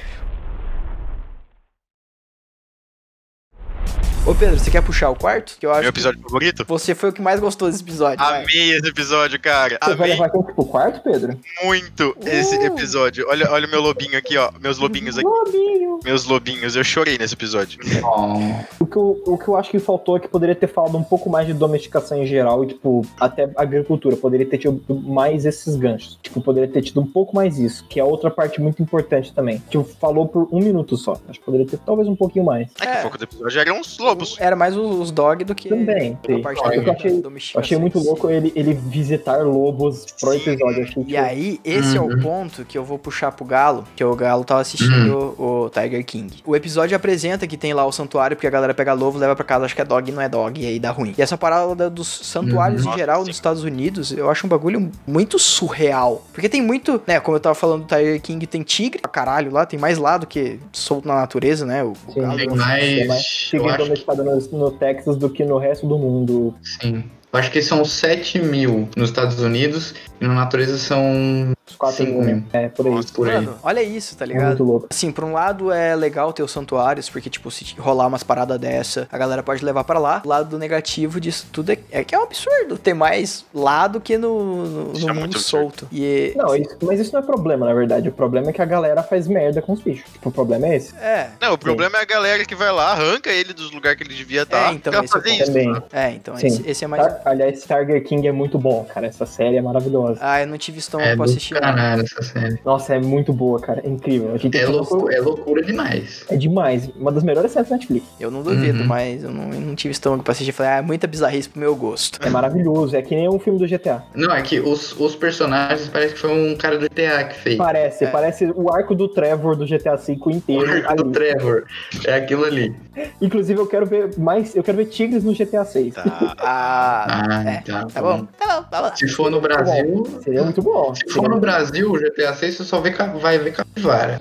[4.24, 5.56] Ô Pedro, você quer puxar o quarto?
[5.58, 6.62] Que eu acho Meu episódio favorito?
[6.64, 8.18] que você foi o que mais gostou desse episódio.
[8.24, 8.42] vai.
[8.44, 9.76] Amei esse episódio, cara.
[9.82, 11.36] Você vai Amei levar quem pro quarto, Pedro?
[11.64, 12.62] muito esse Uh.
[12.66, 13.26] episódio.
[13.28, 14.52] Olha, olha o meu lobinho aqui, ó.
[14.60, 15.26] Meus lobinhos aqui.
[15.26, 15.98] Lobinho.
[16.04, 16.76] Meus lobinhos.
[16.76, 17.80] Eu chorei nesse episódio.
[18.04, 18.38] Ó,
[18.78, 21.02] O que, eu, o que eu acho que faltou é que poderia ter falado um
[21.02, 24.14] pouco mais de domesticação em geral e, tipo, até agricultura.
[24.16, 26.16] Poderia ter tido mais esses ganchos.
[26.22, 29.60] Tipo, poderia ter tido um pouco mais isso, que é outra parte muito importante também.
[29.68, 31.20] Tipo, falou por um minuto só.
[31.28, 32.68] Acho que poderia ter talvez um pouquinho mais.
[32.80, 32.98] É que É.
[33.00, 34.36] o foco do episódio eram os lobos.
[34.38, 36.42] Era mais os, dog do que Também, a sim.
[36.42, 40.36] parte eu achei- domesticação Eu achei muito louco ele, ele visitar lobos pro Sim.
[40.50, 40.78] episódio.
[40.80, 42.20] Eu achei, E aí, esse é o Uhum.
[42.20, 46.42] ponto que eu vou puxar pro Galo, que o Galo tava assistindo o Tiger King.
[46.46, 49.44] O episódio apresenta que tem lá o santuário, porque a galera pega lobo, leva pra
[49.44, 51.14] casa, acho que é dog e não é dog, e aí dá ruim.
[51.16, 52.92] E essa parada dos santuários Uhum.
[52.92, 53.40] em geral Nossa, nos sim.
[53.40, 56.24] Estados Unidos, eu acho um bagulho muito surreal.
[56.32, 59.50] Porque tem muito, né, como eu tava falando do Tiger King, tem tigre pra caralho
[59.52, 61.82] lá, tem mais lá do que solto na natureza, né?
[61.82, 62.20] O, o Sim.
[62.20, 62.36] galo.
[62.36, 63.06] tem É mais.
[63.08, 66.54] mais Eu acho que domesticado no, no Texas do que no resto do mundo.
[66.62, 67.04] sim.
[67.32, 71.96] Eu acho que são 7 mil nos Estados Unidos e na natureza são Os quatro
[72.04, 72.36] Cinco mil.
[72.36, 72.44] mil.
[72.52, 72.92] É, por aí.
[72.94, 73.36] Nossa, por aí.
[73.36, 74.46] Mano, olha isso, tá É ligado?
[74.48, 74.86] muito louco.
[74.90, 78.58] Assim, por um lado é legal ter os santuários, porque, tipo, se rolar umas paradas
[78.60, 80.20] dessa, a galera pode levar pra lá.
[80.26, 83.98] O lado negativo disso tudo é, é que é um absurdo ter mais lá do
[83.98, 85.88] que no, no, no é mundo solto.
[85.90, 86.34] E.
[86.36, 88.10] Não, isso- mas isso não é problema, na verdade.
[88.10, 90.04] O problema é que a galera faz merda com os bichos.
[90.12, 90.94] Tipo, o problema é esse.
[90.96, 94.04] É, Não, o problema é a galera que vai lá, arranca ele dos lugares que
[94.04, 94.70] ele devia estar.
[94.70, 95.42] É, então, pra esse é o fazer ponto.
[95.42, 95.52] isso.
[95.52, 95.82] Também.
[95.94, 96.46] é, então, Sim.
[96.48, 97.02] esse, esse é mais.
[97.02, 99.06] Tar- Aliás, Tiger King é muito bom, cara.
[99.06, 100.18] Essa série é maravilhosa.
[100.20, 101.54] Ah, eu não tive estômago é pra do assistir.
[101.54, 101.60] não.
[101.60, 102.58] caralho essa série.
[102.64, 103.80] Nossa, é muito boa, cara.
[103.84, 104.32] É incrível.
[104.34, 106.24] A gente É, louco, é loucura demais.
[106.28, 106.88] É demais.
[106.96, 108.06] Uma das melhores séries da Netflix.
[108.20, 108.86] Eu não duvido, Uhum.
[108.86, 110.52] mas eu não, eu não tive estômago pra assistir.
[110.52, 112.18] Falei, ah, é muita bizarrice pro meu gosto.
[112.24, 112.96] É maravilhoso.
[112.96, 114.02] É que nem um filme do GTA.
[114.14, 117.56] Não, é que os, os personagens parece que foi um cara do GTA que fez.
[117.56, 118.04] Parece.
[118.04, 118.06] É.
[118.08, 121.12] Parece o arco do Trevor do GTA V O inteiro arco do ali.
[121.12, 121.64] Trevor.
[122.06, 122.74] É aquilo ali.
[123.20, 124.54] Inclusive, eu quero ver mais.
[124.54, 125.92] Eu quero ver tigres no GTA VI.
[125.92, 126.34] Tá.
[126.38, 128.24] Ah, Ah, é, tá, tá bom.
[128.38, 128.96] Tá bom, tá bom.
[128.96, 130.20] Se for no Brasil.
[130.22, 130.94] Seria muito bom.
[130.94, 134.18] Se for no Brasil, o GTA 6 você só vê, vai ver capivara.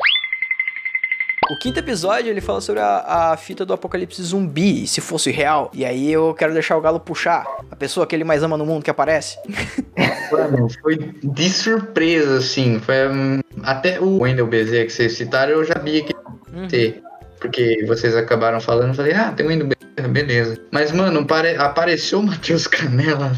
[1.49, 5.69] O quinto episódio ele fala sobre a, a fita do apocalipse zumbi, se fosse real.
[5.73, 7.45] E aí eu quero deixar o Galo puxar.
[7.69, 9.37] A pessoa que ele mais ama no mundo que aparece.
[10.31, 12.79] Mano, foi de surpresa, assim.
[12.79, 16.13] Foi, hum, até o Wendel Bezerra que vocês citaram, eu já sabia que
[16.53, 16.63] Uhum.
[16.63, 17.03] ia ter.
[17.41, 20.57] Porque vocês acabaram falando, eu falei, ah, tem o Wendel Bezerra, beleza.
[20.71, 23.31] Mas, mano, pare- apareceu o Matheus Canela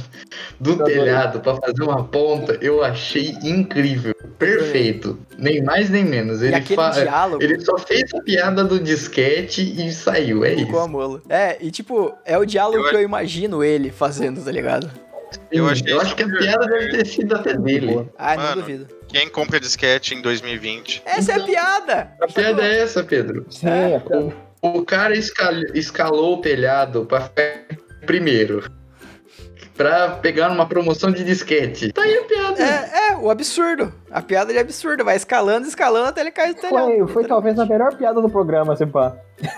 [0.59, 0.95] do adorei.
[0.95, 4.13] telhado pra fazer uma ponta, eu achei incrível.
[4.37, 5.17] Perfeito.
[5.37, 6.41] Nem mais nem menos.
[6.41, 10.83] Ele, fa- diálogo ele só fez a piada do disquete e saiu, é ficou a
[10.83, 10.91] isso.
[10.91, 11.21] mola.
[11.29, 14.89] É, e tipo, é o diálogo Eu que eu imagino ele fazendo, tá ligado?
[15.51, 18.09] Eu achei eu acho que a piada deve ter sido até dele.
[18.17, 18.61] Ah, não Mano.
[18.61, 18.87] duvido.
[19.07, 21.03] Quem compra disquete em 2020?
[21.05, 22.11] Essa é a piada!
[22.21, 23.45] A piada é essa, Pedro.
[23.49, 24.01] Sim, é.
[24.61, 27.65] O cara escal- escalou o telhado pra ficar
[28.05, 28.63] primeiro.
[29.75, 31.91] Pra pegar uma promoção de disquete.
[31.91, 32.63] Tá aí a piada.
[32.63, 33.91] É, é, o absurdo.
[34.13, 35.03] A piada de absurdo.
[35.03, 36.85] Vai escalando, escalando até ele cair do telhado.
[36.85, 39.15] Foi, foi talvez a melhor piada do programa, se pá.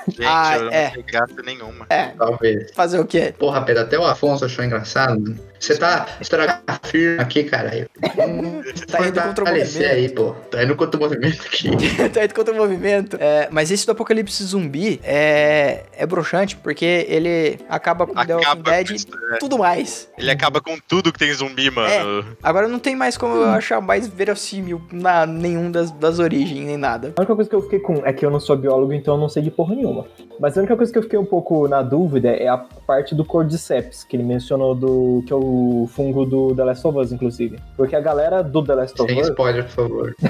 [0.08, 0.90] Gente, Ah, eu não é.
[0.90, 1.86] tenho graça nenhuma.
[1.90, 2.72] É, Talvez.
[2.74, 3.34] fazer o quê?
[3.38, 5.36] Porra, Pedro, até o Afonso achou engraçado.
[5.60, 7.88] Você tá estragando a firma aqui, caralho.
[8.90, 9.92] Tá indo contra o movimento.
[9.92, 10.32] aí, pô.
[10.50, 11.70] Tá indo contra o movimento aqui.
[12.10, 13.18] tá indo contra o movimento.
[13.20, 18.46] É, mas esse do Apocalipse Zumbi é, é broxante, porque ele acaba com The Walking
[18.48, 19.38] Acaba Dead e né?
[19.40, 20.10] tudo mais.
[20.18, 22.38] Ele acaba com tudo que tem zumbi, mano.
[22.42, 24.45] Agora não tem mais como eu achar mais verossímil
[24.92, 27.14] na nenhum das, das origens, nem nada.
[27.16, 27.96] A única coisa que eu fiquei com.
[28.06, 30.06] É que eu não sou biólogo, então eu não sei de porra nenhuma.
[30.40, 33.24] Mas a única coisa que eu fiquei um pouco na dúvida é a parte do
[33.24, 35.24] Cordyceps, que ele mencionou do.
[35.26, 37.60] que é o fungo do The Last of Us, inclusive.
[37.78, 39.30] Porque a galera do The Last of Sem Us.
[39.30, 40.16] spoiler, por favor.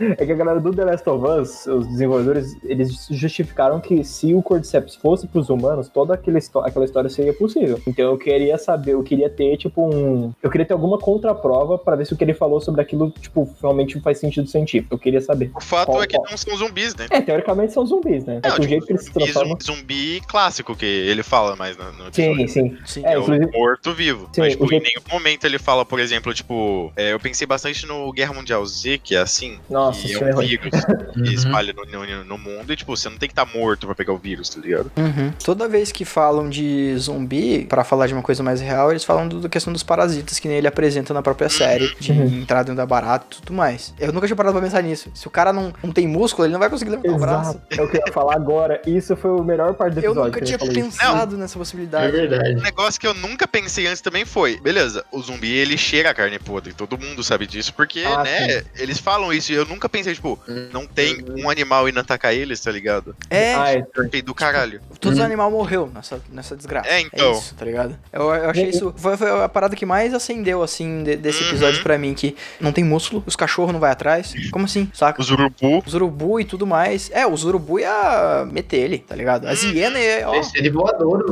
[0.00, 4.34] É que a galera do The Last of Us, os desenvolvedores, eles justificaram que se
[4.34, 7.80] o Cordyceps fosse pros humanos, toda aquela, aquela história seria possível.
[7.86, 10.32] Então eu queria saber, eu queria ter, tipo, um.
[10.42, 13.54] Eu queria ter alguma contraprova pra ver se o que ele falou sobre aquilo, tipo,
[13.60, 14.94] realmente faz sentido científico.
[14.94, 15.50] Eu queria saber.
[15.54, 16.30] O fato Qual- é que qual?
[16.30, 17.06] não são zumbis, né?
[17.10, 18.40] É, teoricamente são zumbis, né?
[18.42, 19.58] É Não, o tipo, jeito que eles se transformam.
[19.62, 22.48] zumbi clássico que ele fala mais no, no Sim, episódio.
[22.48, 22.76] sim.
[22.86, 23.02] Sim.
[23.04, 24.30] É, É, o inclusive- morto-vivo.
[24.36, 27.46] Mas, tipo, o em jeito- nenhum momento ele fala, por exemplo, tipo, é, eu pensei
[27.46, 29.58] bastante no Guerra Mundial Z, que é assim.
[29.68, 30.46] Nossa, que isso é é um ruim.
[30.46, 30.70] vírus
[31.14, 31.24] que Uhum.
[31.26, 34.12] espalha no, no- no mundo e, tipo, você não tem que estar morto pra pegar
[34.12, 34.90] o vírus, tá ligado?
[34.96, 35.32] Uhum.
[35.44, 39.28] Toda vez que falam de zumbi, pra falar de uma coisa mais real, eles falam
[39.28, 42.40] do- da questão dos parasitas que nem ele apresenta na própria série, de Uhum.
[42.40, 43.94] entrar dentro da barata e tudo mais.
[43.98, 45.10] Eu nunca tinha parado pra pensar nisso.
[45.14, 47.50] Se o cara não, não tem músculo, ele não vai conseguir levantar o braço.
[47.50, 47.80] Exato.
[47.80, 48.80] É o que eu ia falar agora.
[48.86, 50.24] Isso foi a melhor parte do Eu episódio.
[50.24, 52.12] nunca que tinha pensado nessa É possibilidade.
[52.12, 52.56] verdade.
[52.56, 56.14] Um negócio que eu nunca pensei antes também foi, beleza, o zumbi ele cheira a
[56.14, 59.88] carne podre, todo mundo sabe disso, porque, Ah, né, eles falam isso e eu nunca
[59.88, 60.38] pensei, tipo,
[60.72, 63.14] não tem um animal indo atacar eles, tá ligado?
[63.30, 63.86] É, Ah, é.
[64.22, 64.80] Do caralho.
[65.00, 65.26] todos os Uhum.
[65.26, 66.88] animais morreu nessa, nessa desgraça.
[66.88, 67.32] É, então.
[67.32, 67.96] isso, tá ligado?
[68.12, 68.92] Eu, eu achei E- isso.
[68.96, 71.48] Foi, foi a parada que mais acendeu, assim, de- desse Uhum.
[71.50, 74.34] episódio pra mim, que não tem músculo, os cachorros não vai atrás.
[74.50, 74.88] Como assim?
[74.92, 75.20] Saca?
[75.20, 77.10] Os urubu, Os urubu e tudo mais.
[77.12, 79.46] É, os urubu ia meter ele, tá ligado?
[79.46, 79.70] As Uhum.
[79.72, 80.34] hienas ia, ó.
[80.34, 81.24] Esse é de voador,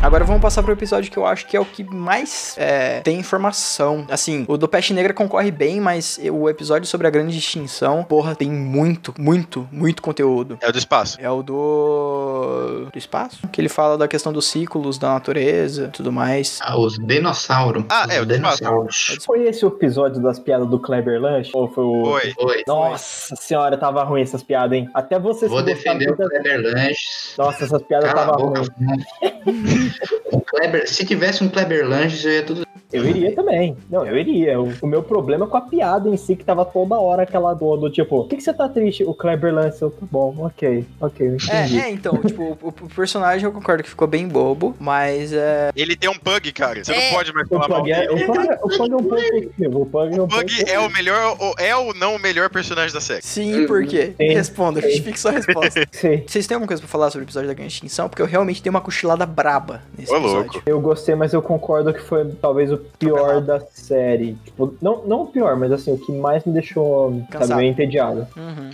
[0.00, 3.18] Agora vamos passar pro episódio que eu acho que é o que mais é, tem
[3.18, 4.06] informação.
[4.08, 8.34] Assim, o do Peste Negra concorre bem, mas o episódio sobre a grande extinção, porra,
[8.34, 10.56] tem muito, muito, muito conteúdo.
[10.62, 11.18] é o do espaço.
[11.20, 12.88] É o do.
[12.92, 13.46] do espaço?
[13.48, 16.60] Que ele fala da questão dos ciclos da natureza tudo mais.
[16.62, 17.84] Ah, os dinossauros.
[17.88, 19.18] Ah, os é, o dinossauros.
[19.26, 21.50] Foi esse o episódio das piadas do Kleber Lunch?
[21.52, 22.04] Ou foi o.
[22.04, 22.34] Foi.
[22.38, 22.62] Oi.
[22.66, 24.88] Nossa senhora, tava ruim essas piadas, hein?
[24.94, 27.34] Até você Vou defender o Kleber Lanches.
[27.36, 29.87] Nossa, essas piadas Cala a tava ruim.
[30.46, 32.67] Kleber, se tivesse um Kleber Lanches, eu ia tudo.
[32.92, 33.76] Eu iria também.
[33.90, 34.58] Não, eu iria.
[34.60, 37.52] O, o meu problema é com a piada em si, que tava toda hora aquela
[37.54, 39.04] do, do tipo, por que, que você tá triste?
[39.04, 41.78] O Kleber Lance, eu, tá bom, ok, ok, eu entendi.
[41.78, 45.70] É, é, então, tipo, o, o personagem eu concordo que ficou bem bobo, mas é.
[45.76, 46.82] Ele tem um bug, cara.
[46.82, 47.10] Você É.
[47.10, 49.16] não pode mais O falar mal Pug é, o Pug é, o Pug é um
[49.18, 49.82] excessivo.
[49.82, 52.48] O Pug é um O Bug é o melhor, ou é ou não o melhor
[52.48, 53.22] personagem da série?
[53.22, 54.14] Sim, por quê?
[54.16, 54.28] Sim.
[54.32, 55.82] Responda, justifique sua resposta.
[55.92, 56.22] Sim.
[56.26, 58.08] Vocês têm alguma coisa pra falar sobre o episódio da Grande Extinção?
[58.08, 60.52] Porque eu realmente dei uma cochilada braba nesse Ô, episódio.
[60.52, 60.62] louco.
[60.64, 64.36] Eu gostei, mas eu concordo que foi talvez o pior da série.
[64.44, 67.48] Tipo, não, não o pior, mas assim, o que mais me deixou, Cansado.
[67.48, 68.26] sabe, meio entediado.
[68.36, 68.70] Uhum.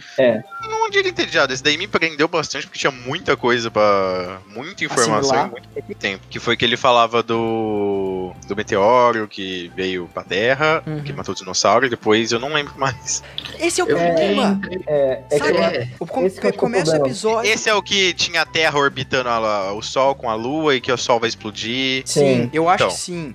[0.69, 1.53] Não diria entediado.
[1.53, 4.39] Esse daí me prendeu bastante porque tinha muita coisa pra.
[4.55, 6.25] muita informação em muito pouco tempo.
[6.31, 8.33] Que foi que ele falava do.
[8.47, 11.03] do meteoro que veio pra Terra, Uhum.
[11.03, 13.23] que matou o dinossauro, e depois eu não lembro mais.
[13.59, 14.61] Esse é o Eu problema.
[14.87, 15.59] É, é que Sabe?
[15.59, 17.07] É, O, com- Esse que é o começa o problema.
[17.09, 17.51] episódio.
[17.51, 20.81] Esse é o que tinha a Terra orbitando a- o Sol com a Lua e
[20.81, 22.03] que o Sol vai explodir.
[22.07, 22.51] Sim, Sim.
[22.53, 22.89] eu acho Então.
[22.95, 23.35] que sim.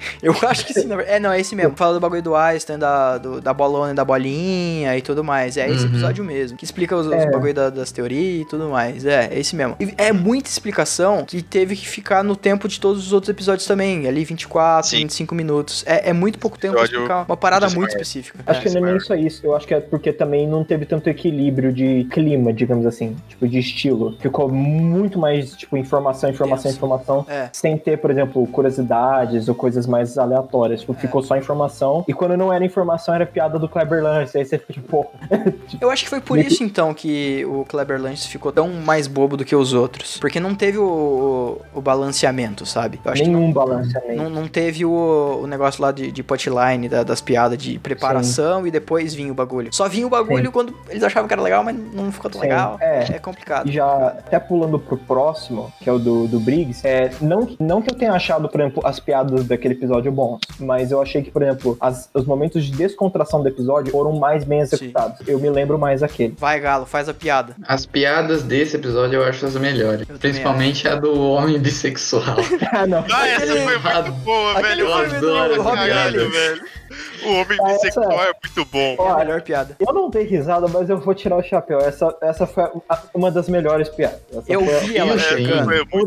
[0.22, 0.86] eu acho que sim.
[0.86, 1.16] na verdade.
[1.16, 1.74] É, não, é esse mesmo.
[1.76, 5.56] Fala do bagulho do Einstein, da, do- da bolona e da bolinha e tudo mais.
[5.56, 5.90] É esse Uhum.
[5.90, 6.56] episódio mesmo.
[6.58, 7.30] Que explica os, os É.
[7.30, 9.04] bagulho da- das teorias e tudo mais.
[9.04, 9.76] É, é esse mesmo.
[9.80, 13.66] E é muita explicação que teve que ficar no tempo de todos os outros episódios
[13.66, 14.06] também.
[14.06, 14.98] Ali 24, Sim.
[14.98, 15.84] 25 minutos.
[15.86, 18.38] É, é muito pouco tempo pra explicar uma parada muito específica.
[18.46, 18.62] Acho É.
[18.64, 19.44] que não é nem só isso.
[19.46, 23.46] Eu acho que é porque também não teve tanto equilíbrio de clima, digamos assim, tipo,
[23.48, 24.16] de estilo.
[24.20, 26.76] Ficou muito mais, tipo, informação, informação, Tenso.
[26.76, 27.26] informação.
[27.28, 27.48] É.
[27.52, 30.80] Sem ter, por exemplo, curiosidades ou coisas mais aleatórias.
[30.80, 32.04] Tipo, ficou só informação.
[32.06, 34.36] E quando não era informação, era piada do Kleber Lance.
[34.38, 35.06] Aí você fica tipo, pô.
[35.80, 39.36] Eu acho que foi por isso, então, que o Kleber Lanches ficou tão mais bobo
[39.36, 40.18] do que os outros.
[40.18, 43.00] Porque não teve o, o balanceamento, sabe?
[43.16, 44.16] Nenhum balanceamento.
[44.16, 48.66] Não, não teve o, o negócio lá de, de potline, da- das piadas de preparação
[48.66, 49.72] e depois vinha o bagulho.
[49.72, 50.50] Só vinha o bagulho Sim.
[50.52, 52.76] quando eles achavam que era legal, mas não ficou tão Sim, legal.
[52.80, 52.98] é.
[53.10, 53.68] É, complicado.
[53.68, 57.80] E já até pulando pro próximo, que é o do, do Briggs, é, não, não
[57.80, 60.40] que eu tenha achado, por exemplo, as piadas daquele episódio bons.
[60.60, 64.44] Mas eu achei que, por exemplo, as- os momentos de descontração do episódio foram mais
[64.44, 65.26] bem executados.
[65.26, 66.34] Eu me lembro mais daquele.
[66.38, 67.54] Vai, Galo, faz a piada.
[67.66, 70.06] As piadas desse episódio eu acho as melhores.
[70.20, 72.36] Principalmente a do homem bissexual.
[72.72, 73.04] ah, não.
[73.12, 74.86] Ah, essa foi muito boa, velho.
[74.88, 76.34] Eu Robin caralho, Williams.
[76.36, 76.77] velho.
[77.24, 78.96] O homem Ah, bissexual essa- é muito bom.
[79.06, 79.76] É a melhor piada.
[79.78, 81.78] Eu não dei risada, mas eu vou tirar o chapéu.
[81.78, 84.20] Essa, essa foi a- uma das melhores piadas.
[84.30, 85.64] Essa Eu foi a- vi ela chegando.
[85.64, 86.06] Foi uma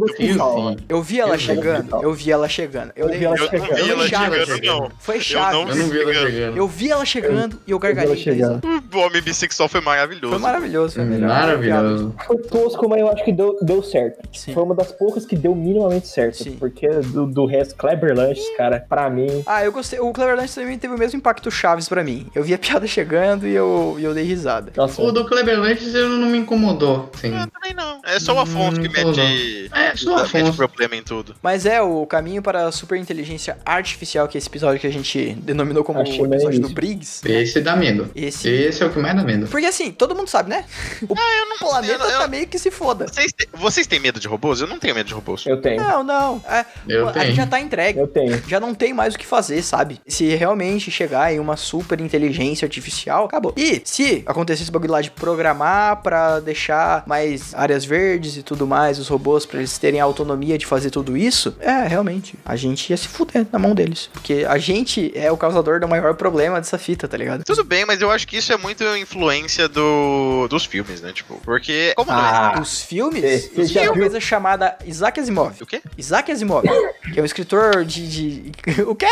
[0.62, 0.84] muito.
[0.90, 2.02] Eu vi ela Eu chegando.
[2.04, 2.92] Eu vi ela chegando.
[2.96, 3.60] Eu, Eu vi ela dei- Eu
[3.98, 4.36] não vi chegando.
[4.36, 4.92] ela chegando, não.
[5.00, 6.32] Foi não Eu não vi ela chegando.
[6.32, 6.58] chegando.
[6.58, 7.80] Eu vi ela chegando e eu
[8.16, 8.36] chegando.
[8.68, 8.84] risada.
[8.94, 10.30] O homem bissexual foi maravilhoso.
[10.34, 11.28] Foi maravilhoso, foi a melhor.
[11.30, 12.16] Maravilhoso.
[12.26, 14.20] Foi tosco, mas eu acho que deu, deu certo.
[14.34, 14.54] Sim.
[14.54, 16.38] Foi uma das poucas que deu minimamente certo.
[16.44, 16.58] Sim.
[16.60, 19.44] Porque do, do resto, Kleber Lanches, cara, pra mim.
[19.46, 20.00] Ah, eu gostei.
[20.00, 22.28] O Clever Lunch também teve o mesmo impacto Chaves pra mim.
[22.36, 24.74] Eu vi a piada chegando e eu, e eu dei risada.
[24.76, 27.34] Nossa, O do Kleber Lanches eu não me incomodou, sim.
[27.40, 27.91] Eu também não.
[28.16, 30.54] É só o Afonso que Hum, mete, É, só o mete Afonso.
[30.58, 31.36] problema em tudo.
[31.42, 34.92] Mas é o caminho para a super inteligência artificial, que é esse episódio que a
[34.92, 36.70] gente denominou como o Achei episódio do.
[36.70, 37.22] Briggs.
[37.28, 38.10] Esse dá medo.
[38.16, 38.50] Esse.
[38.50, 39.48] Esse é o que mais dá medo.
[39.48, 40.66] Porque assim, todo mundo sabe, né?
[41.08, 43.08] O planeta eu não- eu- tá meio que se foda.
[43.08, 44.62] Vocês, te- vocês têm medo de robôs?
[44.62, 45.46] Eu não tenho medo de robôs.
[45.46, 45.82] eu tenho.
[45.82, 46.44] Não, não.
[46.48, 47.26] É, Eu a tenho.
[47.28, 48.00] gente já tá entregue.
[48.00, 48.42] Eu tenho.
[48.48, 50.00] Já não tem mais o que fazer, sabe?
[50.08, 53.54] Se realmente chegar em uma super inteligência artificial, acabou.
[53.58, 58.01] E se acontecesse esse bagulho lá de programar pra deixar mais áreas verdes
[58.38, 61.88] e tudo mais, os robôs, pra eles terem a autonomia de fazer tudo isso, é,
[61.88, 64.10] realmente, a gente ia se fuder na mão deles.
[64.14, 67.44] Porque a gente é o causador do maior problema dessa fita, tá ligado?
[67.44, 71.12] Tudo bem, mas eu acho que isso é muito influência do, dos filmes, né?
[71.14, 71.94] Tipo, porque.
[71.96, 72.52] Como Ah.
[72.54, 72.62] não é?
[72.62, 74.04] Os filmes, Você já uma viu?
[74.04, 75.56] coisa chamada Isaac Asimov.
[75.62, 75.82] O quê?
[75.98, 76.66] Isaac Asimov,
[77.14, 78.08] que é um escritor de.
[78.52, 78.52] de...
[78.88, 79.08] o quê?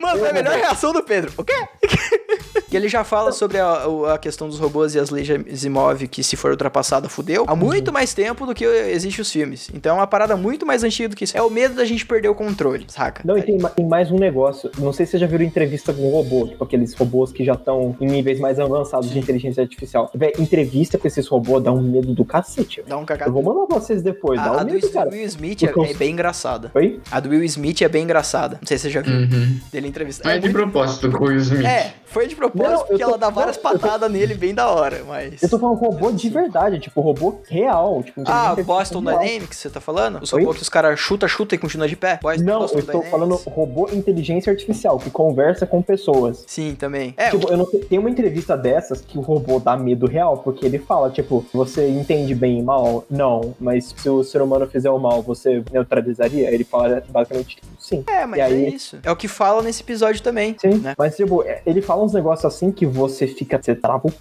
[0.00, 1.32] Mano, foi a melhor reação do Pedro.
[1.36, 1.52] O quê?
[2.68, 6.06] que ele já fala sobre a, a questão dos robôs e as leis de Asimov,
[6.08, 9.70] que se for ultrapassada, fudeu, há muito mais tempo do que existem os filmes.
[9.74, 11.36] Então é uma parada muito mais antiga do que isso.
[11.36, 13.22] É o medo da gente perder o controle, saca?
[13.24, 14.70] Não, e tem, tem mais um negócio.
[14.78, 17.52] Não sei se você já viu entrevista com um robô, tipo aqueles robôs que já
[17.54, 20.10] estão em níveis mais avançados de inteligência artificial.
[20.14, 22.76] Véi, entrevista com esses robôs dá um medo do cacete.
[22.76, 22.88] velho.
[22.88, 23.32] Dá um Eu cagado.
[23.32, 25.10] vou mandar pra vocês depois, dá A, a um do medo, cara.
[25.10, 26.70] Will Smith é, é bem engraçada.
[26.74, 27.00] Oi?
[27.10, 28.58] A do Will Smith é bem engraçada.
[28.60, 29.58] Não sei se você já viu Uhum.
[29.72, 30.22] dele entrevista.
[30.24, 31.64] Mas É de muito- propósito com o Will Smith.
[31.64, 34.34] É, foi de propósito Não, eu porque tô- ela dá várias eu tô- patadas nele
[34.34, 35.42] bem da hora, mas.
[35.42, 38.02] Eu tô falando robô de verdade, tipo, robô real.
[38.02, 39.00] Tipo, Ah, inteligência Boston.
[39.00, 40.20] Dynamics, você tá falando?
[40.22, 40.40] Os Oi?
[40.40, 42.18] robôs que os caras chuta, chuta e continua de pé?
[42.22, 43.10] Boston, Não, Boston eu estou Dynamics.
[43.10, 46.44] falando robô inteligência artificial, que conversa com pessoas.
[46.46, 47.14] Sim, também.
[47.16, 50.38] É, Tipo, eu não sei, tem uma entrevista dessas que o robô dá medo real,
[50.38, 53.04] porque ele fala, tipo, você entende bem e mal?
[53.10, 56.50] Não, mas se o ser humano fizer o mal, você neutralizaria?
[56.52, 58.04] Ele fala basicamente, tipo, sim.
[58.06, 58.98] é, mas aí- é isso.
[59.02, 60.56] É o que fala nesse episódio também.
[60.60, 60.94] Sim, Né?
[60.98, 64.12] mas tipo, é- ele fala uns negócios assim que você fica, você trava o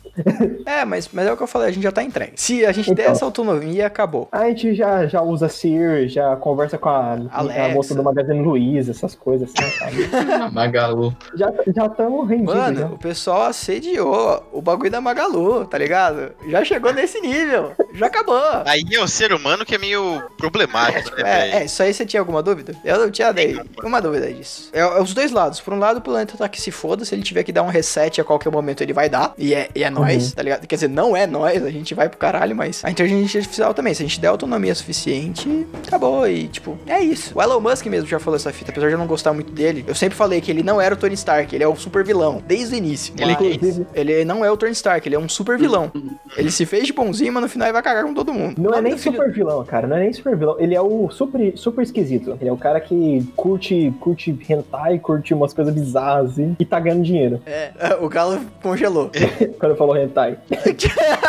[0.65, 2.33] É, mas, mas é o que eu falei, a gente já tá entregue.
[2.35, 3.13] Se a gente der Então.
[3.13, 4.27] essa autonomia, acabou.
[4.31, 8.91] A gente já, já usa Siri, já conversa com a, a moça do Magazine Luiza,
[8.91, 9.91] essas coisas assim?
[10.51, 11.15] Magalu.
[11.35, 12.85] já já estamos rendidos, Mano, já.
[12.87, 16.31] o pessoal assediou o bagulho da Magalu, tá ligado?
[16.47, 17.71] Já chegou nesse nível.
[17.93, 18.41] Já acabou.
[18.65, 22.05] Aí é o ser humano que é meio problemático, né, É, é, isso aí você
[22.05, 22.75] tinha alguma dúvida?
[22.83, 24.69] Eu não tinha daí, uma dúvida disso.
[24.73, 25.59] É, é os dois lados.
[25.59, 27.05] Por um lado, o planeta tá que se foda.
[27.05, 29.33] Se ele tiver que dar um reset a qualquer momento, ele vai dar.
[29.37, 30.65] E é, e é nóis, tá ligado?
[30.67, 33.93] Quer dizer, não é nós, a gente vai pro caralho, mas a inteligência artificial também.
[33.93, 36.27] Se a gente der autonomia suficiente, acabou.
[36.27, 37.37] E, tipo, é isso.
[37.37, 39.83] O Elon Musk mesmo já falou essa fita, apesar de eu não gostar muito dele.
[39.87, 42.41] Eu sempre falei que ele não era o Tony Stark, ele é o super vilão,
[42.45, 43.13] desde o início.
[43.17, 45.91] Ele- Inclusive, ele não é o Tony Stark, ele é um super vilão.
[46.37, 48.61] Ele se fez de bonzinho, mas no final ele vai cagar com todo mundo.
[48.61, 49.87] Não é nem filho- super vilão, cara.
[49.87, 50.55] Não é nem super vilão.
[50.59, 52.37] Ele é o super, super esquisito.
[52.39, 56.79] Ele é o cara que curte, curte hentai, curte umas coisas bizarras assim, e tá
[56.79, 57.41] ganhando dinheiro.
[57.45, 57.71] É,
[58.01, 59.11] o Galo congelou.
[59.59, 60.37] Quando falou hentai.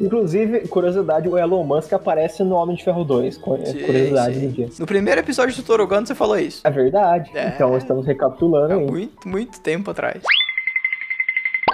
[0.00, 3.36] Inclusive, curiosidade, o Elon Musk aparece no Homem de Ferro 2.
[3.38, 4.46] cu- Sim, Curiosidade sim.
[4.48, 4.68] do dia.
[4.78, 6.60] No primeiro episódio do Torogano você falou isso.
[6.64, 7.30] É verdade.
[7.34, 7.48] É.
[7.48, 10.22] Então estamos recapitulando Há muito, muito tempo atrás.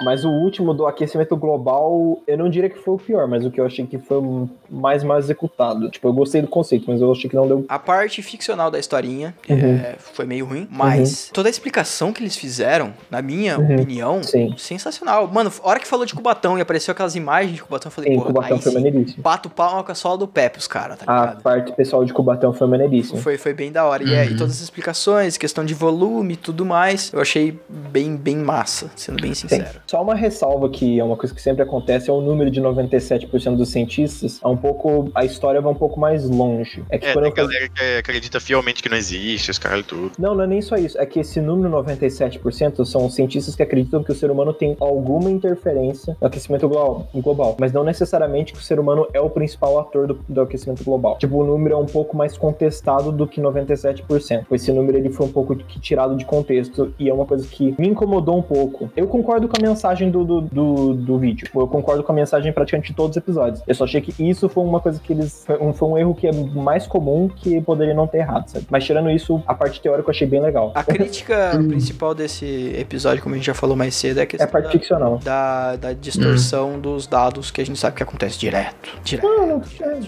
[0.01, 3.51] Mas o último do aquecimento global, eu não diria que foi o pior, mas o
[3.51, 5.89] que eu achei que foi o mais mal executado.
[5.89, 7.63] Tipo, eu gostei do conceito, mas eu achei que não deu.
[7.69, 9.75] A parte ficcional da historinha Uhum.
[9.75, 13.75] é, foi meio ruim, mas toda a explicação que eles fizeram, na minha Uhum.
[13.75, 14.55] opinião, Sim.
[14.57, 15.27] sensacional.
[15.27, 18.11] Mano, a hora que falou de Cubatão e apareceu aquelas imagens de Cubatão, eu falei,
[18.11, 19.23] Sim, pô, Cubatão aí foi sim, maneiríssimo.
[19.23, 21.43] bato palma com a sola do pé pros caras, tá A ligado?
[21.43, 23.19] parte pessoal de Cubatão foi maneiríssima.
[23.19, 24.03] Foi, foi bem da hora.
[24.03, 24.37] E, é, e Uhum.
[24.37, 29.21] todas as explicações, questão de volume e tudo mais, eu achei bem, bem massa, sendo
[29.21, 29.82] bem sincero.
[29.87, 33.55] Só uma ressalva que é uma coisa que sempre acontece, é o número de 97%
[33.55, 36.83] dos cientistas, é um pouco, a história vai um pouco mais longe.
[36.89, 40.11] É que É, tem eu galera que acredita fielmente que não existe, os caras tudo.
[40.17, 40.99] Não, não é nem só isso.
[40.99, 45.29] É que esse número 97% são cientistas que acreditam que o ser humano tem alguma
[45.29, 49.79] interferência no aquecimento glo- global, mas não necessariamente que o ser humano é o principal
[49.79, 51.17] ator do, do aquecimento global.
[51.17, 54.45] Tipo, o número é um pouco mais contestado do que 97%.
[54.51, 57.87] Esse número ele foi um pouco tirado de contexto e é uma coisa que me
[57.87, 58.89] incomodou um pouco.
[58.95, 61.47] Eu concordo com a mensagem do, do, do, do vídeo.
[61.53, 63.61] Eu concordo com a mensagem praticamente de todos os episódios.
[63.67, 65.43] Eu só achei que isso foi uma coisa que eles.
[65.45, 68.65] Foi um, foi um erro que é mais comum que poderia não ter errado, sabe?
[68.69, 70.71] Mas tirando isso, a parte teórica eu achei bem legal.
[70.75, 74.43] A crítica principal desse episódio, como a gente já falou mais cedo, é a É
[74.43, 75.17] a parte da, ficcional.
[75.23, 78.89] da, da distorção dos dados que a gente sabe que acontece direto.
[79.03, 79.25] Direto.
[79.27, 79.61] Não, não,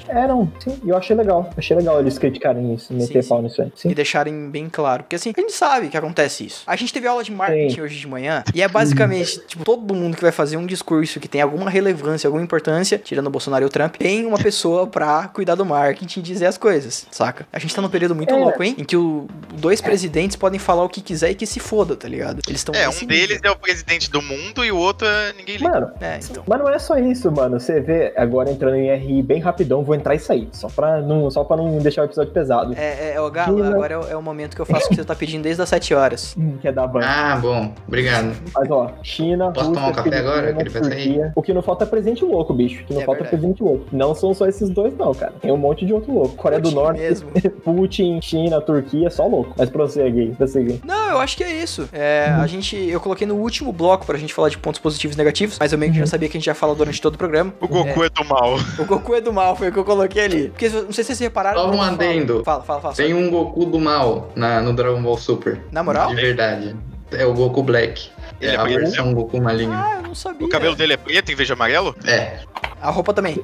[0.09, 0.79] é, não, sim.
[0.83, 1.49] E eu achei legal.
[1.57, 3.71] Achei legal eles criticarem isso, meter Sim, pau nisso aí.
[3.75, 3.89] Sim.
[3.89, 5.03] E deixarem bem claro.
[5.03, 6.63] Porque assim, a gente sabe que acontece isso.
[6.67, 7.81] A gente teve aula de marketing Sim.
[7.81, 8.43] hoje de manhã.
[8.53, 12.27] E é basicamente, tipo, todo mundo que vai fazer um discurso que tem alguma relevância,
[12.27, 16.19] alguma importância, tirando o Bolsonaro e o Trump, tem uma pessoa pra cuidar do marketing
[16.19, 17.47] e dizer as coisas, saca?
[17.51, 18.37] A gente tá num período muito É.
[18.37, 18.75] louco, hein?
[18.77, 22.07] Em que o, dois presidentes podem falar o que quiser e que se foda, tá
[22.07, 22.39] ligado?
[22.47, 25.57] Eles estão É, um deles é o presidente do mundo e o outro é ninguém
[25.57, 25.69] liga.
[25.69, 26.43] Mano, É, então.
[26.47, 27.59] mas não é só isso, mano.
[27.59, 30.49] Você vê, agora entrando em RI bem rapidão, vou entrar e sair.
[30.51, 32.73] Só pra não, só pra não deixar o episódio pesado.
[32.77, 34.95] É, é, ô, Galo, agora é o, é o momento que eu faço o que
[34.95, 36.35] você tá pedindo desde as 7 horas.
[36.61, 37.01] Que é da ban.
[37.03, 37.73] Ah, bom.
[37.87, 38.33] Obrigado.
[38.53, 41.03] Mas ó, China, Posso Rússia, tomar um café agora, que ele vai sair?
[41.03, 41.31] Turquia.
[41.35, 42.81] O que não falta é presente louco, bicho.
[42.83, 43.35] O que não É falta verdade.
[43.35, 43.85] é presente louco.
[43.91, 45.33] Não são só esses dois, não, cara.
[45.41, 46.35] Tem um monte de outro louco.
[46.35, 47.29] Coreia do Putin Norte, mesmo.
[47.63, 49.53] Putin, China, Turquia, só louco.
[49.57, 50.81] Mas prossegue aí, prossegue.
[50.85, 51.87] Não, eu acho que é isso.
[51.91, 55.17] É, a gente, eu coloquei no último bloco pra gente falar de pontos positivos e
[55.17, 57.17] negativos, mas eu meio que já sabia que a gente já fala durante todo o
[57.17, 57.53] programa.
[57.59, 58.09] O Goku é.
[58.09, 58.55] do mal.
[58.79, 60.49] O Goku é do mal, foi o que eu coloquei ali.
[60.49, 61.59] Porque não sei se vocês repararam.
[61.61, 62.43] Só um adendo.
[62.43, 62.93] Fala, fala, fala.
[62.93, 65.59] Tem um Goku do mal na, no Dragon Ball Super.
[65.71, 66.09] Na moral?
[66.09, 66.75] De verdade.
[67.11, 68.09] É o Goku Black.
[68.41, 68.79] Ele é é preto?
[68.79, 69.73] versão Goku maligno.
[69.73, 70.45] Ah, eu não sabia.
[70.45, 71.95] O cabelo dele é preto em vez de amarelo?
[72.05, 72.39] É.
[72.81, 73.39] A roupa também.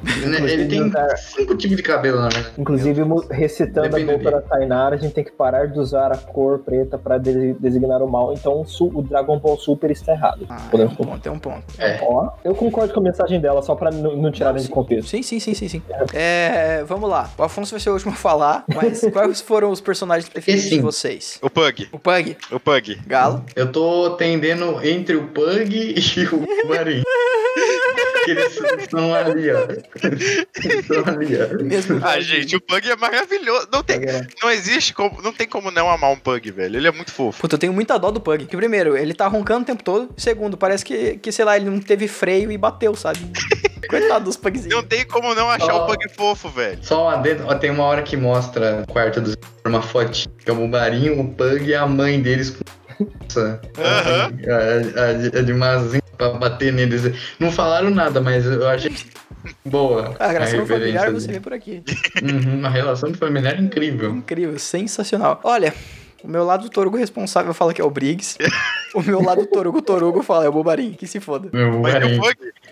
[0.47, 2.51] Ele tem cinco tipos de cabelo, verdade.
[2.57, 6.59] Inclusive, recitando Depende a da Tainara, a gente tem que parar de usar a cor
[6.59, 8.33] preta pra de- designar o mal.
[8.33, 10.45] Então, o Su- o Dragon Ball Super está errado.
[10.47, 11.63] Ah, tem Podemos um ponto, tem um ponto.
[11.79, 11.99] É.
[12.03, 15.07] Ó, eu concordo com a mensagem dela, só pra n- não tirarem de contexto.
[15.09, 15.81] Sim, sim, sim, sim, sim.
[16.13, 17.29] É, vamos lá.
[17.37, 20.79] O Afonso vai ser o último a falar, mas quais foram os personagens preferidos de
[20.81, 21.39] vocês?
[21.41, 21.87] O Pug.
[21.91, 22.99] O Pug, O Pug.
[23.07, 27.03] Galo, Eu tô tendendo entre o Pug e o Marinho.
[28.13, 29.67] Porque eles estão ali, ó.
[30.03, 31.63] Eles estão ali, ó.
[31.63, 31.99] mesmo.
[32.03, 33.67] Ah, gente, o Pug é maravilhoso.
[33.71, 33.99] Não, tem,
[34.41, 35.21] não existe como.
[35.21, 36.77] Não tem como não amar um Pug, velho.
[36.77, 37.41] Ele é muito fofo.
[37.41, 38.45] Puta, eu tenho muita dó do Pug.
[38.45, 40.09] Que primeiro, ele tá roncando o tempo todo.
[40.15, 43.19] Segundo, parece que, que sei lá, ele não teve freio e bateu, sabe?
[43.89, 44.85] Coitado dos Não Pugzinhos.
[44.87, 46.79] tem como não achar o Pug fofo, velho.
[46.83, 50.49] Só um adendo, ó, tem uma hora que mostra o quarto dos uma fotinha, que
[50.49, 52.55] é o Marinho, o Pug e a mãe deles
[53.05, 54.31] com essa, Aham.
[54.47, 57.03] a, a, a de mazinho pra bater neles.
[57.39, 58.91] Não falaram nada, mas eu achei
[59.65, 60.15] boa.
[60.19, 61.19] A relação familiar dele.
[61.19, 61.83] você vê por aqui.
[62.21, 64.11] Uhum, uma relação familiar incrível.
[64.11, 65.39] Incrível, sensacional.
[65.43, 65.73] Olha,
[66.23, 68.37] o meu lado do Torugo responsável fala que é o Briggs.
[68.93, 71.49] o meu lado do Torugo Torugo fala é o Bobarim, que se foda.
[71.51, 71.95] Meu Mas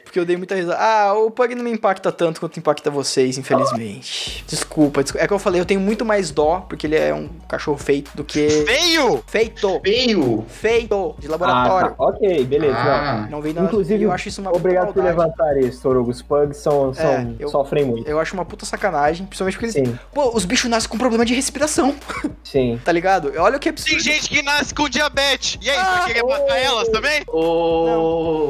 [0.10, 0.76] Porque eu dei muita risada.
[0.82, 4.44] Ah, o Pug não me impacta tanto quanto impacta vocês, infelizmente.
[4.48, 5.24] Desculpa, desculpa.
[5.24, 8.10] É que eu falei, eu tenho muito mais dó, porque ele é um cachorro feito,
[8.16, 8.50] do que.
[8.66, 9.24] Feio!
[9.28, 9.80] Feito!
[9.84, 10.46] Feio!
[10.50, 11.16] Feito!
[11.20, 11.90] De Ah, laboratório.
[11.90, 11.96] tá.
[12.00, 12.76] Ok, beleza.
[12.76, 16.10] Ah, Não vem da Inclusive, eu acho isso uma puta Obrigado por levantar isso, Torugo.
[16.10, 18.10] Os pugs são, são, É, eu- sofrem muito.
[18.10, 19.90] Eu acho uma puta sacanagem, principalmente porque eles.
[19.90, 21.94] Sim, Pô, os bichos nascem com problema de respiração,
[22.44, 22.82] sim.
[22.84, 23.32] tá ligado?
[23.38, 23.92] Olha o que absurdo.
[23.92, 25.60] Tem gente que nasce com diabetes.
[25.62, 27.22] E aí, Ah, vai querer matar elas também?
[27.28, 28.50] Ô,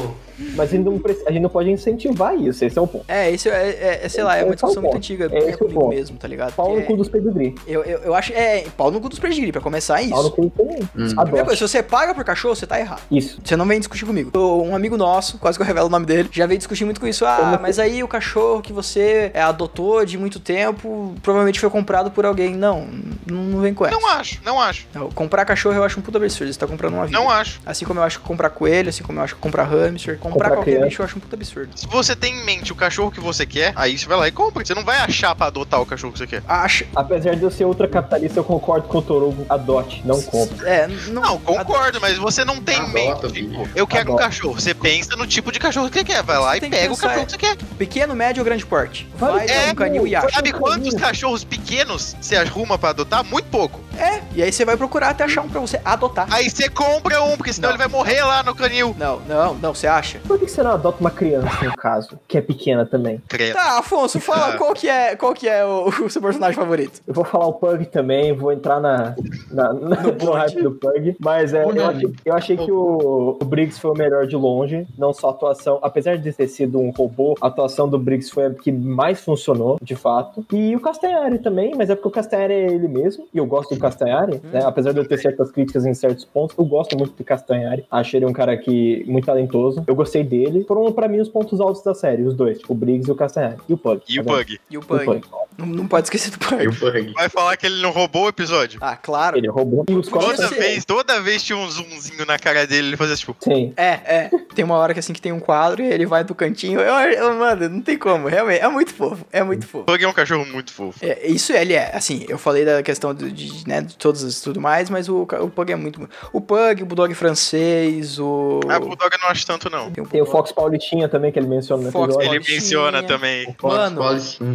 [0.56, 3.06] Mas a gente, não, preci- a gente não pode incentivar isso, esse é o ponto.
[3.08, 5.58] É, isso é, é, é, sei lá, é uma é discussão muito antiga é o
[5.58, 5.90] comigo ponto.
[5.90, 6.54] mesmo, tá ligado?
[6.54, 7.56] Pau no cu dos pedigree.
[7.68, 8.32] eu, eu, eu acho.
[8.34, 10.36] É, pau no cu dos pedigree, pra começar é Pau no isso.
[10.36, 10.80] cu também.
[10.96, 11.08] Hum.
[11.16, 13.02] Primeira coisa, se você paga por cachorro, você tá errado.
[13.12, 13.40] Isso.
[13.44, 14.32] Você não vem discutir comigo.
[14.38, 17.08] Um amigo nosso, quase que eu revelo o nome dele, já veio discutir muito com
[17.08, 17.26] isso.
[17.26, 22.12] Ah, mas aí o cachorro que você é, adotou de muito tempo provavelmente foi comprado
[22.12, 22.56] por alguém.
[22.56, 22.88] Não,
[23.26, 23.96] não, não vem com essa.
[24.00, 24.88] Não acho, não acho.
[24.94, 26.52] Não, comprar cachorro eu acho um puta absurdo.
[26.52, 27.18] Você tá comprando uma vida.
[27.18, 27.60] Não acho.
[27.66, 30.50] Assim como eu acho que comprar coelho, assim como eu acho que comprar hamster, comprar,
[30.50, 30.88] Comprar qualquer criança.
[30.90, 31.70] bicho eu acho um puta absurdo.
[31.76, 34.32] Se você tem em mente o cachorro que você quer, aí você vai lá e
[34.32, 34.64] compra.
[34.66, 36.44] Você não vai achar pra adotar o cachorro que você quer.
[36.48, 36.86] Acho.
[36.96, 39.46] Apesar de eu ser ultracapitalista, eu concordo com o Torugo.
[39.50, 40.68] Adote, não compre.
[40.68, 41.22] É, não.
[41.22, 43.32] Não, concordo, mas você não tem em mente.
[43.32, 44.60] Tipo, eu quero um cachorro.
[44.60, 46.24] Você pensa no tipo de cachorro que você quer.
[46.24, 47.56] Vai lá Você e pega o cachorro que você quer.
[47.78, 49.08] Pequeno, médio ou grande porte?
[49.16, 50.30] Vai, Vai é, um canil e acha.
[50.32, 53.24] Sabe quantos cachorros pequenos você arruma pra adotar?
[53.24, 53.80] Muito pouco.
[53.98, 56.28] É, e aí você vai procurar até achar um pra você adotar.
[56.32, 57.76] Aí você compra um, porque senão Não.
[57.76, 58.96] ele vai morrer lá no canil.
[58.98, 60.19] Não, não, não, você acha?
[60.28, 63.22] Por que você não adota uma criança, no caso, que é pequena também?
[63.54, 67.02] Tá, Afonso, fala qual que é, qual que é o, o seu personagem favorito.
[67.08, 69.16] Eu vou falar o Pug também, vou entrar na,
[69.52, 70.38] na, na- no, bonde.
[70.38, 71.16] hype do Pug.
[71.20, 74.86] Mas é, eu, achei, eu achei que o, o Briggs foi o melhor de longe.
[74.98, 78.46] Não só a atuação, apesar de ter sido um robô, a atuação do Briggs foi
[78.46, 80.46] a que mais funcionou, de fato.
[80.54, 83.26] E o Castanhari também, mas é porque o Castanhari é ele mesmo.
[83.34, 84.62] E eu gosto do Castanhari, né?
[84.64, 87.86] Apesar de eu ter certas críticas em certos pontos, eu gosto muito do Castanhari.
[87.90, 89.84] Acho ele um cara que muito talentoso.
[89.88, 90.64] Eu gostei dele.
[90.64, 92.60] Foram, pra mim, os pontos altos da série, os dois.
[92.60, 93.58] Tipo, o Briggs e o Castanhari.
[93.68, 94.02] E o Pug.
[94.08, 94.34] E o tá?
[94.34, 94.60] Bug?
[94.70, 95.22] E o O Pug.
[95.60, 95.68] Pug.
[95.68, 96.92] Não, não pode esquecer do E o Pug.
[96.92, 97.14] bug.
[97.14, 98.80] Vai falar que ele não roubou o episódio?
[98.82, 99.38] Ah, claro.
[99.38, 99.86] Ele roubou.
[99.90, 103.36] Os Toda vez, toda vez tinha um zoomzinho na cara dele, ele fazia tipo.
[103.40, 103.74] Sim.
[103.76, 104.32] É, é.
[104.54, 106.80] Tem uma hora que assim que tem um quadro e ele vai do cantinho.
[106.80, 108.28] Eu, eu, mano, não tem como.
[108.28, 109.26] Realmente, é muito fofo.
[109.32, 109.86] É muito fofo.
[109.86, 111.00] Bug é um cachorro muito fofo.
[111.02, 114.44] É, isso ele é, assim, eu falei da questão de, de, né, de todos e
[114.44, 116.08] tudo mais, mas o, o Pug é muito.
[116.34, 118.60] O Pug, o Bulldog francês, o.
[118.68, 119.92] Ah, Bulldog eu não acho tanto, não.
[119.92, 122.42] tem o, Tem o Fox Paulitinha também, que ele menciona no Fox episódio.
[122.42, 123.56] Ele menciona também.
[123.58, 124.00] Fox Mano.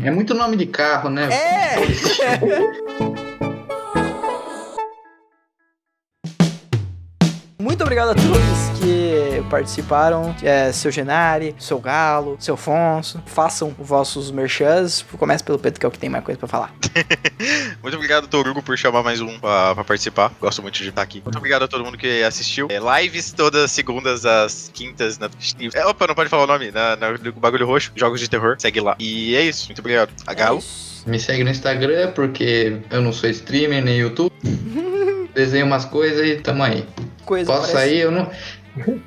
[0.05, 1.28] É muito nome de carro, né?
[1.32, 1.76] É!
[7.59, 8.93] Muito obrigado a todos que
[9.43, 10.35] participaram.
[10.43, 13.22] É, seu Genari, seu Galo, seu Afonso.
[13.26, 15.05] Façam os vossos merchans.
[15.18, 16.72] Comece pelo Pedro, que é o que tem mais coisa pra falar.
[17.82, 20.32] Muito obrigado, Torugo, por chamar mais um pra, pra participar.
[20.41, 21.20] Gosto muito de estar aqui.
[21.24, 22.68] Muito obrigado a todo mundo que assistiu.
[22.70, 25.18] É, lives todas as segundas às quintas.
[25.18, 25.28] Na,
[25.74, 26.70] é, opa, não pode falar o nome.
[26.70, 28.57] Na, na- no Bagulho Roxo, Jogos de Terror.
[28.59, 28.97] Segue lá.
[28.99, 29.66] E é isso.
[29.66, 30.11] Muito obrigado.
[30.26, 30.61] A Galo.
[31.07, 31.11] É.
[31.11, 34.32] Me segue no Instagram, porque eu não sou streamer nem YouTube.
[35.35, 36.87] Desenho umas coisas e tamo aí.
[37.24, 38.01] Coisa Posso parece- sair?
[38.01, 38.30] Eu não.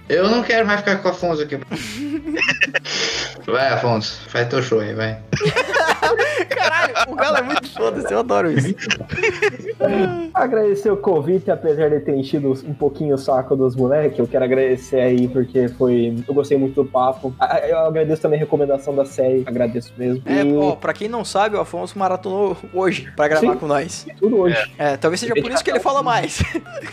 [0.07, 1.59] Eu não quero mais ficar com o Afonso aqui.
[3.45, 5.17] Vai, Afonso, faz teu show aí, vai.
[6.69, 8.75] Caralho, o Galo é muito foda-se, eu adoro isso.
[10.33, 14.19] Agradecer o convite, apesar de ter enchido um pouquinho o saco dos moleques.
[14.19, 16.15] Eu quero agradecer aí, porque foi.
[16.27, 17.33] Eu gostei muito do papo.
[17.67, 19.43] Eu agradeço também a recomendação da série.
[19.45, 20.21] Agradeço mesmo.
[20.25, 23.59] É, e ó, pra quem não sabe, o Afonso maratonou hoje pra gravar Sim.
[23.59, 24.05] com nós.
[24.19, 24.57] tudo hoje.
[24.77, 26.41] É, talvez seja por isso que ele fala mais.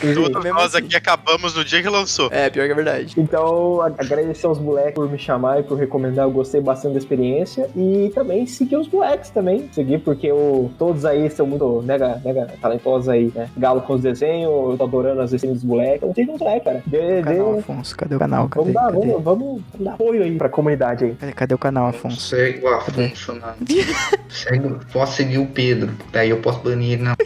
[0.00, 0.84] Todos Mesmo nós assim.
[0.84, 2.28] aqui acabamos no dia que lançou.
[2.30, 3.14] É, pior que é verdade.
[3.16, 6.26] Então, agradecer aos moleques por me chamar e por recomendar.
[6.26, 7.68] Eu gostei bastante da experiência.
[7.76, 9.63] E também seguir os moleques também.
[9.72, 13.48] Seguir, porque o, todos aí são muito mega, mega talentosos aí, né?
[13.56, 15.96] Galo com os desenhos, eu tô adorando as desenhos dos moleques.
[15.96, 16.82] Então, tem um moleque, cara.
[16.86, 18.48] Dê, Canal, dê, Afonso, cadê o canal?
[18.48, 18.72] Cadê?
[18.72, 19.06] vamos, dar, cadê?
[19.06, 21.14] vamos, vamos dar apoio aí pra comunidade aí.
[21.14, 22.20] Cadê, cadê o canal, Afonso?
[22.20, 23.54] Segue o Afonso, não.
[24.28, 27.14] Segue, posso seguir o Pedro, daí eu posso banir ele, não.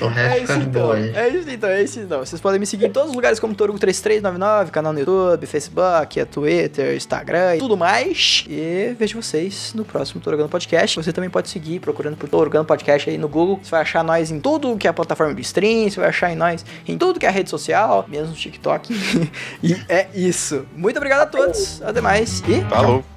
[0.00, 2.18] o É resto isso fica de então, é isso então, é isso então.
[2.20, 6.24] Vocês podem me seguir em todos os lugares como Torugo3399, canal no YouTube, Facebook, é
[6.24, 8.44] Twitter, Instagram e tudo mais.
[8.48, 10.96] E vejo vocês no próximo Torogando Podcast.
[10.96, 13.60] Você também pode seguir procurando por Torogando Podcast aí no Google.
[13.62, 16.30] Você vai achar nós em tudo que é a plataforma de stream, você vai achar
[16.30, 18.94] em nós em tudo que é rede social, mesmo no TikTok.
[19.62, 20.66] e é isso.
[20.76, 21.82] Muito obrigado a todos.
[21.82, 23.13] Até mais e Falou.